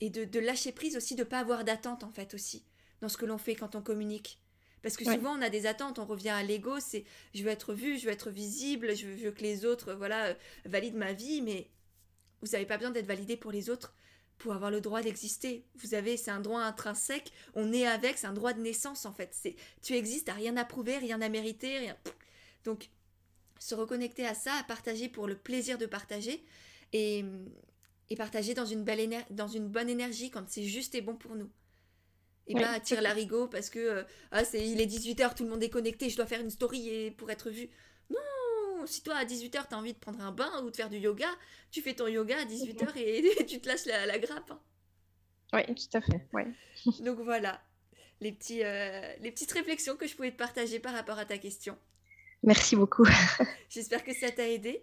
et 0.00 0.10
de, 0.10 0.24
de 0.24 0.40
lâcher 0.40 0.72
prise 0.72 0.96
aussi, 0.96 1.14
de 1.14 1.22
ne 1.22 1.28
pas 1.28 1.38
avoir 1.38 1.64
d'attente, 1.64 2.04
en 2.04 2.10
fait, 2.10 2.34
aussi, 2.34 2.64
dans 3.00 3.08
ce 3.08 3.16
que 3.16 3.26
l'on 3.26 3.38
fait 3.38 3.54
quand 3.54 3.76
on 3.76 3.82
communique. 3.82 4.40
Parce 4.82 4.96
que 4.96 5.04
souvent, 5.04 5.36
on 5.36 5.42
a 5.42 5.50
des 5.50 5.66
attentes, 5.66 5.98
on 5.98 6.06
revient 6.06 6.30
à 6.30 6.42
l'ego, 6.42 6.80
c'est 6.80 7.04
je 7.34 7.42
veux 7.42 7.50
être 7.50 7.74
vu, 7.74 7.98
je 7.98 8.06
veux 8.06 8.12
être 8.12 8.30
visible, 8.30 8.96
je 8.96 9.06
veux, 9.06 9.30
que 9.30 9.42
les 9.42 9.64
autres 9.64 9.92
voilà, 9.92 10.26
euh, 10.26 10.34
valident 10.64 10.96
ma 10.96 11.12
vie, 11.12 11.42
mais 11.42 11.68
vous 12.40 12.48
n'avez 12.52 12.66
pas 12.66 12.78
besoin 12.78 12.90
d'être 12.90 13.06
validé 13.06 13.36
pour 13.36 13.52
les 13.52 13.68
autres 13.68 13.94
pour 14.38 14.54
avoir 14.54 14.70
le 14.70 14.80
droit 14.80 15.02
d'exister. 15.02 15.66
Vous 15.76 15.92
avez, 15.92 16.16
c'est 16.16 16.30
un 16.30 16.40
droit 16.40 16.62
intrinsèque, 16.62 17.30
on 17.54 17.72
est 17.72 17.86
avec, 17.86 18.16
c'est 18.16 18.26
un 18.26 18.32
droit 18.32 18.54
de 18.54 18.60
naissance 18.60 19.04
en 19.04 19.12
fait. 19.12 19.30
C'est, 19.32 19.54
tu 19.82 19.94
existes, 19.94 20.26
t'as 20.26 20.32
rien 20.32 20.56
à 20.56 20.64
prouver, 20.64 20.96
rien 20.96 21.20
à 21.20 21.28
mériter, 21.28 21.78
rien. 21.78 21.96
Donc, 22.64 22.88
se 23.58 23.74
reconnecter 23.74 24.26
à 24.26 24.34
ça, 24.34 24.54
à 24.54 24.62
partager 24.62 25.10
pour 25.10 25.26
le 25.26 25.36
plaisir 25.36 25.76
de 25.76 25.84
partager 25.84 26.42
et, 26.94 27.22
et 28.08 28.16
partager 28.16 28.54
dans 28.54 28.64
une, 28.64 28.82
belle 28.82 29.24
dans 29.28 29.48
une 29.48 29.68
bonne 29.68 29.90
énergie 29.90 30.30
quand 30.30 30.48
c'est 30.48 30.64
juste 30.64 30.94
et 30.94 31.02
bon 31.02 31.16
pour 31.16 31.36
nous 31.36 31.50
et 32.50 32.54
pas 32.54 32.70
à 32.70 32.80
tirer 32.80 33.00
l'arigot 33.00 33.46
parce 33.46 33.70
que 33.70 33.78
euh, 33.78 34.02
ah, 34.32 34.44
c'est, 34.44 34.66
il 34.66 34.80
est 34.80 34.86
18h, 34.86 35.34
tout 35.34 35.44
le 35.44 35.50
monde 35.50 35.62
est 35.62 35.70
connecté, 35.70 36.10
je 36.10 36.16
dois 36.16 36.26
faire 36.26 36.40
une 36.40 36.50
story 36.50 36.88
et 36.88 37.10
pour 37.10 37.30
être 37.30 37.50
vu. 37.50 37.68
Non, 38.10 38.86
si 38.86 39.02
toi 39.02 39.14
à 39.16 39.24
18h 39.24 39.68
tu 39.68 39.74
as 39.74 39.78
envie 39.78 39.92
de 39.92 39.98
prendre 39.98 40.20
un 40.20 40.32
bain 40.32 40.50
ou 40.64 40.70
de 40.70 40.76
faire 40.76 40.90
du 40.90 40.98
yoga, 40.98 41.28
tu 41.70 41.80
fais 41.80 41.94
ton 41.94 42.08
yoga 42.08 42.38
à 42.38 42.44
18h 42.44 42.96
et, 42.96 43.44
tu 43.46 43.60
te 43.60 43.68
lâches 43.68 43.86
la, 43.86 44.18
grappe. 44.18 44.50
Hein. 44.50 44.60
Oui, 45.52 45.74
tout 45.74 45.96
à 45.96 46.00
fait. 46.00 46.26
Ouais. 46.32 46.46
Donc 47.00 47.20
voilà, 47.20 47.60
les, 48.20 48.32
petits, 48.32 48.64
euh, 48.64 49.14
les 49.20 49.30
petites 49.30 49.52
réflexions 49.52 49.96
que 49.96 50.06
je 50.06 50.16
pouvais 50.16 50.32
te 50.32 50.38
partager 50.38 50.80
par 50.80 50.92
rapport 50.92 51.18
à 51.18 51.24
ta 51.24 51.38
question. 51.38 51.76
Merci 52.42 52.74
beaucoup. 52.74 53.06
J'espère 53.68 54.02
que 54.02 54.14
ça 54.14 54.30
t'a 54.30 54.48
aidé. 54.48 54.82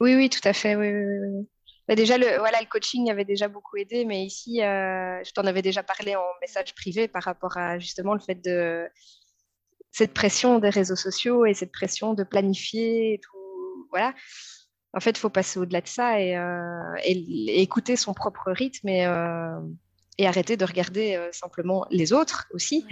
Oui, 0.00 0.14
oui, 0.14 0.28
tout 0.28 0.46
à 0.46 0.52
fait. 0.52 0.76
Oui, 0.76 0.88
oui, 0.88 1.18
oui. 1.18 1.48
Bah, 1.88 1.94
déjà, 1.94 2.18
le, 2.18 2.38
voilà, 2.38 2.60
le 2.60 2.66
coaching 2.66 3.10
avait 3.10 3.24
déjà 3.24 3.48
beaucoup 3.48 3.78
aidé, 3.78 4.04
mais 4.04 4.22
ici, 4.22 4.62
euh, 4.62 5.24
je 5.24 5.32
t'en 5.32 5.46
avais 5.46 5.62
déjà 5.62 5.82
parlé 5.82 6.14
en 6.16 6.26
message 6.42 6.74
privé 6.74 7.08
par 7.08 7.22
rapport 7.22 7.56
à 7.56 7.78
justement 7.78 8.12
le 8.12 8.20
fait 8.20 8.34
de 8.34 8.86
cette 9.90 10.12
pression 10.12 10.58
des 10.58 10.68
réseaux 10.68 10.96
sociaux 10.96 11.46
et 11.46 11.54
cette 11.54 11.72
pression 11.72 12.12
de 12.12 12.24
planifier 12.24 13.14
et 13.14 13.18
tout. 13.18 13.86
Voilà. 13.90 14.12
En 14.92 15.00
fait, 15.00 15.10
il 15.10 15.18
faut 15.18 15.30
passer 15.30 15.58
au-delà 15.58 15.80
de 15.80 15.88
ça 15.88 16.20
et, 16.20 16.36
euh, 16.36 16.94
écouter 17.04 17.96
son 17.96 18.12
propre 18.12 18.52
rythme 18.52 18.88
et, 18.90 19.06
euh, 19.06 19.58
et 20.18 20.26
arrêter 20.26 20.58
de 20.58 20.66
regarder 20.66 21.18
simplement 21.32 21.86
les 21.90 22.12
autres 22.12 22.48
aussi, 22.52 22.86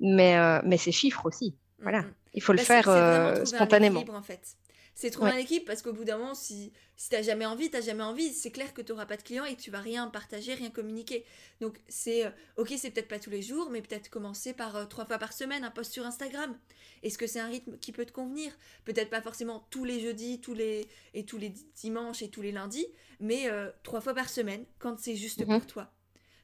mais, 0.00 0.36
mais 0.64 0.78
ces 0.78 0.92
chiffres 0.92 1.26
aussi. 1.26 1.56
Voilà. 1.80 2.04
Il 2.34 2.42
faut 2.42 2.52
le 2.52 2.58
bah, 2.58 2.64
faire 2.64 3.46
spontanément. 3.46 4.04
en 4.12 4.22
fait 4.22 4.56
c'est 4.96 5.10
trop 5.10 5.26
ouais. 5.26 5.42
équipe 5.42 5.66
parce 5.66 5.82
qu'au 5.82 5.92
bout 5.92 6.04
d'un 6.04 6.16
moment, 6.16 6.34
si, 6.34 6.72
si 6.96 7.10
t'as 7.10 7.20
jamais 7.20 7.44
envie, 7.44 7.70
t'as 7.70 7.82
jamais 7.82 8.02
envie, 8.02 8.32
c'est 8.32 8.50
clair 8.50 8.72
que 8.72 8.80
tu 8.80 8.92
n'auras 8.92 9.04
pas 9.04 9.18
de 9.18 9.22
clients 9.22 9.44
et 9.44 9.54
que 9.54 9.60
tu 9.60 9.70
vas 9.70 9.80
rien 9.80 10.08
partager, 10.08 10.54
rien 10.54 10.70
communiquer. 10.70 11.26
Donc 11.60 11.78
c'est 11.86 12.24
euh, 12.24 12.30
ok, 12.56 12.72
c'est 12.78 12.90
peut-être 12.90 13.06
pas 13.06 13.18
tous 13.18 13.28
les 13.28 13.42
jours, 13.42 13.68
mais 13.68 13.82
peut-être 13.82 14.08
commencer 14.08 14.54
par 14.54 14.74
euh, 14.74 14.86
trois 14.86 15.04
fois 15.04 15.18
par 15.18 15.34
semaine 15.34 15.64
un 15.64 15.70
post 15.70 15.92
sur 15.92 16.06
Instagram. 16.06 16.58
Est-ce 17.02 17.18
que 17.18 17.26
c'est 17.26 17.40
un 17.40 17.46
rythme 17.46 17.76
qui 17.76 17.92
peut 17.92 18.06
te 18.06 18.12
convenir? 18.12 18.56
Peut-être 18.86 19.10
pas 19.10 19.20
forcément 19.20 19.66
tous 19.68 19.84
les 19.84 20.00
jeudis, 20.00 20.40
tous 20.40 20.54
les 20.54 20.88
et 21.12 21.26
tous 21.26 21.36
les 21.36 21.50
dimanches 21.50 22.22
et 22.22 22.30
tous 22.30 22.40
les 22.40 22.52
lundis, 22.52 22.86
mais 23.20 23.50
euh, 23.50 23.70
trois 23.82 24.00
fois 24.00 24.14
par 24.14 24.30
semaine 24.30 24.64
quand 24.78 24.98
c'est 24.98 25.16
juste 25.16 25.46
mhm. 25.46 25.58
pour 25.58 25.66
toi. 25.66 25.92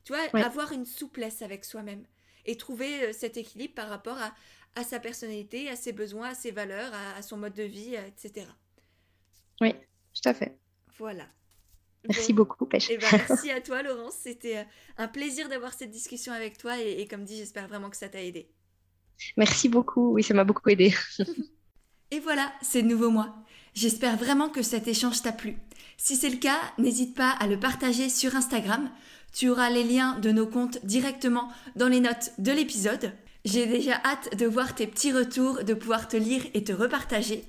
Tu 0.05 0.12
vois, 0.12 0.45
avoir 0.45 0.73
une 0.73 0.85
souplesse 0.85 1.41
avec 1.41 1.65
soi-même 1.65 2.05
et 2.45 2.57
trouver 2.57 3.15
cet 3.15 3.38
équilibre 3.38 3.73
par 3.73 3.88
rapport 3.88 4.19
à, 4.19 4.35
à 4.74 4.85
sa 4.85 4.98
personnalité, 4.98 5.68
à 5.68 5.76
ses 5.76 5.92
besoins, 5.92 6.30
à 6.30 6.35
ses 6.35 6.50
valeurs, 6.50 6.92
à, 7.16 7.22
son 7.22 7.37
mode 7.37 7.54
de 7.54 7.62
vie, 7.62 7.96
euh, 7.96 8.06
etc. 8.06 8.46
Oui, 9.61 9.74
tout 10.14 10.28
à 10.28 10.35
fait. 10.35 10.58
Voilà. 10.98 11.26
Merci 12.08 12.32
beaucoup, 12.32 12.66
Pêche. 12.66 12.88
Eh 12.90 12.98
ben, 12.98 13.06
merci 13.12 13.50
à 13.50 13.61
toi, 13.61 13.82
Laurence. 13.82 14.14
C'était 14.14 14.58
euh, 14.58 14.64
un 14.98 15.08
plaisir 15.08 15.48
d'avoir 15.48 15.72
cette 15.72 15.90
discussion 15.90 16.32
avec 16.32 16.58
toi 16.58 16.80
et, 16.80 17.06
comme 17.06 17.24
dit, 17.24 17.37
j'espère 17.37 17.68
vraiment 17.68 17.90
que 17.90 17.96
ça 17.96 18.08
t'a 18.08 18.22
aidé. 18.22 18.50
Merci 19.37 19.68
beaucoup. 19.68 20.12
Oui, 20.12 20.22
ça 20.22 20.35
m'a 20.35 20.44
beaucoup 20.44 20.68
aidé. 20.68 20.92
et 22.11 22.18
voilà, 22.18 22.52
c'est 22.61 22.82
de 22.82 22.88
nouveau 22.88 23.11
moi. 23.11 23.35
J'espère 23.74 24.16
vraiment 24.16 24.48
que 24.48 24.62
cet 24.62 24.88
échange 24.88 25.22
t'a 25.22 25.32
plu. 25.32 25.56
Si 25.96 26.16
c'est 26.16 26.28
le 26.28 26.38
cas, 26.38 26.58
n'hésite 26.78 27.14
pas 27.14 27.30
à 27.30 27.46
le 27.46 27.58
partager 27.58 28.08
sur 28.08 28.35
Instagram. 28.35 28.90
Tu 29.32 29.48
auras 29.48 29.70
les 29.70 29.85
liens 29.85 30.18
de 30.18 30.32
nos 30.32 30.46
comptes 30.46 30.85
directement 30.85 31.50
dans 31.76 31.88
les 31.88 32.00
notes 32.00 32.32
de 32.38 32.52
l'épisode. 32.52 33.12
J'ai 33.44 33.66
déjà 33.66 34.00
hâte 34.05 34.37
de 34.37 34.46
voir 34.46 34.74
tes 34.74 34.87
petits 34.87 35.12
retours, 35.12 35.64
de 35.64 35.74
pouvoir 35.74 36.07
te 36.07 36.16
lire 36.16 36.42
et 36.55 36.62
te 36.62 36.72
repartager. 36.72 37.44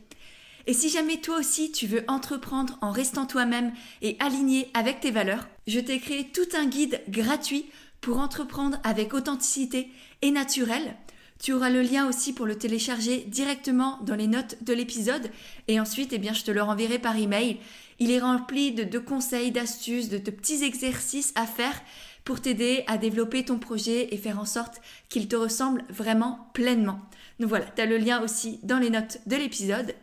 Et 0.66 0.74
si 0.74 0.90
jamais 0.90 1.18
toi 1.18 1.38
aussi 1.38 1.72
tu 1.72 1.86
veux 1.86 2.04
entreprendre 2.08 2.78
en 2.82 2.92
restant 2.92 3.28
toi-même 3.28 3.74
et 4.02 4.18
aligné 4.20 4.72
avec 4.74 5.02
tes 5.02 5.12
valeurs, 5.12 5.48
je 5.68 5.80
t'ai 5.80 6.00
créé 6.00 6.30
tout 6.34 6.48
un 6.58 6.66
guide 6.66 7.02
gratuit 7.10 7.66
pour 8.02 8.18
entreprendre 8.18 8.80
avec 8.84 9.14
authenticité 9.14 9.92
et 10.24 10.32
naturel. 10.32 10.96
Tu 11.40 11.54
auras 11.54 11.70
le 11.70 11.82
lien 11.82 12.08
aussi 12.08 12.34
pour 12.34 12.46
le 12.46 12.58
télécharger 12.58 13.26
directement 13.28 14.00
dans 14.04 14.16
les 14.16 14.28
notes 14.28 14.64
de 14.64 14.74
l'épisode 14.74 15.30
et 15.68 15.80
ensuite 15.80 16.14
eh 16.14 16.18
bien 16.18 16.34
je 16.34 16.44
te 16.44 16.52
le 16.52 16.64
renverrai 16.64 16.98
par 16.98 17.18
email. 17.18 17.58
Il 18.00 18.10
est 18.10 18.20
rempli 18.20 18.72
de, 18.72 18.84
de 18.84 19.00
conseils, 19.00 19.52
d'astuces, 19.52 20.10
de 20.10 20.18
petits 20.18 20.64
exercices 20.64 21.34
à 21.36 21.46
faire 21.46 21.80
pour 22.24 22.42
t'aider 22.42 22.84
à 22.88 22.98
développer 22.98 23.44
ton 23.46 23.60
projet 23.60 24.14
et 24.14 24.18
faire 24.18 24.40
en 24.40 24.46
sorte 24.46 24.82
qu'il 25.10 25.28
te 25.28 25.36
ressemble 25.36 25.84
vraiment 25.90 26.50
pleinement. 26.54 27.00
Donc 27.40 27.50
voilà, 27.50 27.66
tu 27.66 27.86
le 27.86 27.98
lien 27.98 28.22
aussi 28.22 28.60
dans 28.64 28.80
les 28.80 28.90
notes 28.90 29.20
de 29.26 29.36
l'épisode. 29.36 29.94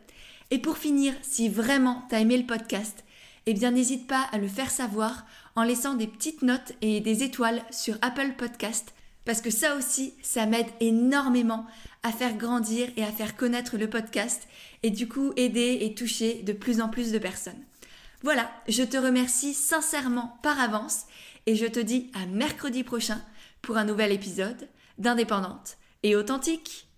Et 0.50 0.59
pour 0.59 0.78
finir, 0.78 1.14
si 1.22 1.48
vraiment 1.48 2.04
tu 2.09 2.14
as 2.14 2.20
aimé 2.20 2.37
le 2.37 2.46
podcast, 2.46 3.04
eh 3.46 3.54
bien 3.54 3.70
n'hésite 3.70 4.06
pas 4.06 4.26
à 4.33 4.38
le 4.38 4.48
faire 4.48 4.70
savoir 4.70 5.24
en 5.56 5.62
laissant 5.62 5.94
des 5.94 6.06
petites 6.06 6.42
notes 6.42 6.72
et 6.83 7.00
des 7.00 7.22
étoiles 7.22 7.62
sur 7.70 7.96
Apple 8.02 8.35
Podcast 8.37 8.92
parce 9.24 9.40
que 9.40 9.50
ça 9.50 9.76
aussi, 9.76 10.14
ça 10.22 10.46
m'aide 10.46 10.66
énormément 10.80 11.66
à 12.02 12.11
faire 12.12 12.37
grandir 12.37 12.88
et 12.96 13.04
à 13.04 13.12
faire 13.12 13.37
connaître 13.37 13.76
le 13.76 13.88
podcast 13.88 14.48
et 14.83 14.90
du 14.90 15.09
coup 15.09 15.33
aider 15.37 15.78
et 15.83 15.94
toucher 15.94 16.42
de 16.42 16.52
plus 16.52 16.80
en 16.80 16.88
plus 16.88 17.12
de 17.12 17.18
personnes. 17.18 17.62
Voilà, 18.22 18.50
je 18.68 18.83
te 18.83 18.96
remercie 18.96 19.54
sincèrement 19.54 20.38
par 20.42 20.61
avance 20.61 21.04
et 21.46 21.57
je 21.57 21.66
te 21.66 21.81
dis 21.81 22.11
à 22.14 22.26
mercredi 22.26 22.85
prochain 22.85 23.20
pour 23.62 23.76
un 23.76 23.85
nouvel 23.85 24.12
épisode 24.12 24.68
d'Indépendante 24.98 25.79
et 26.03 26.16
authentique. 26.16 26.89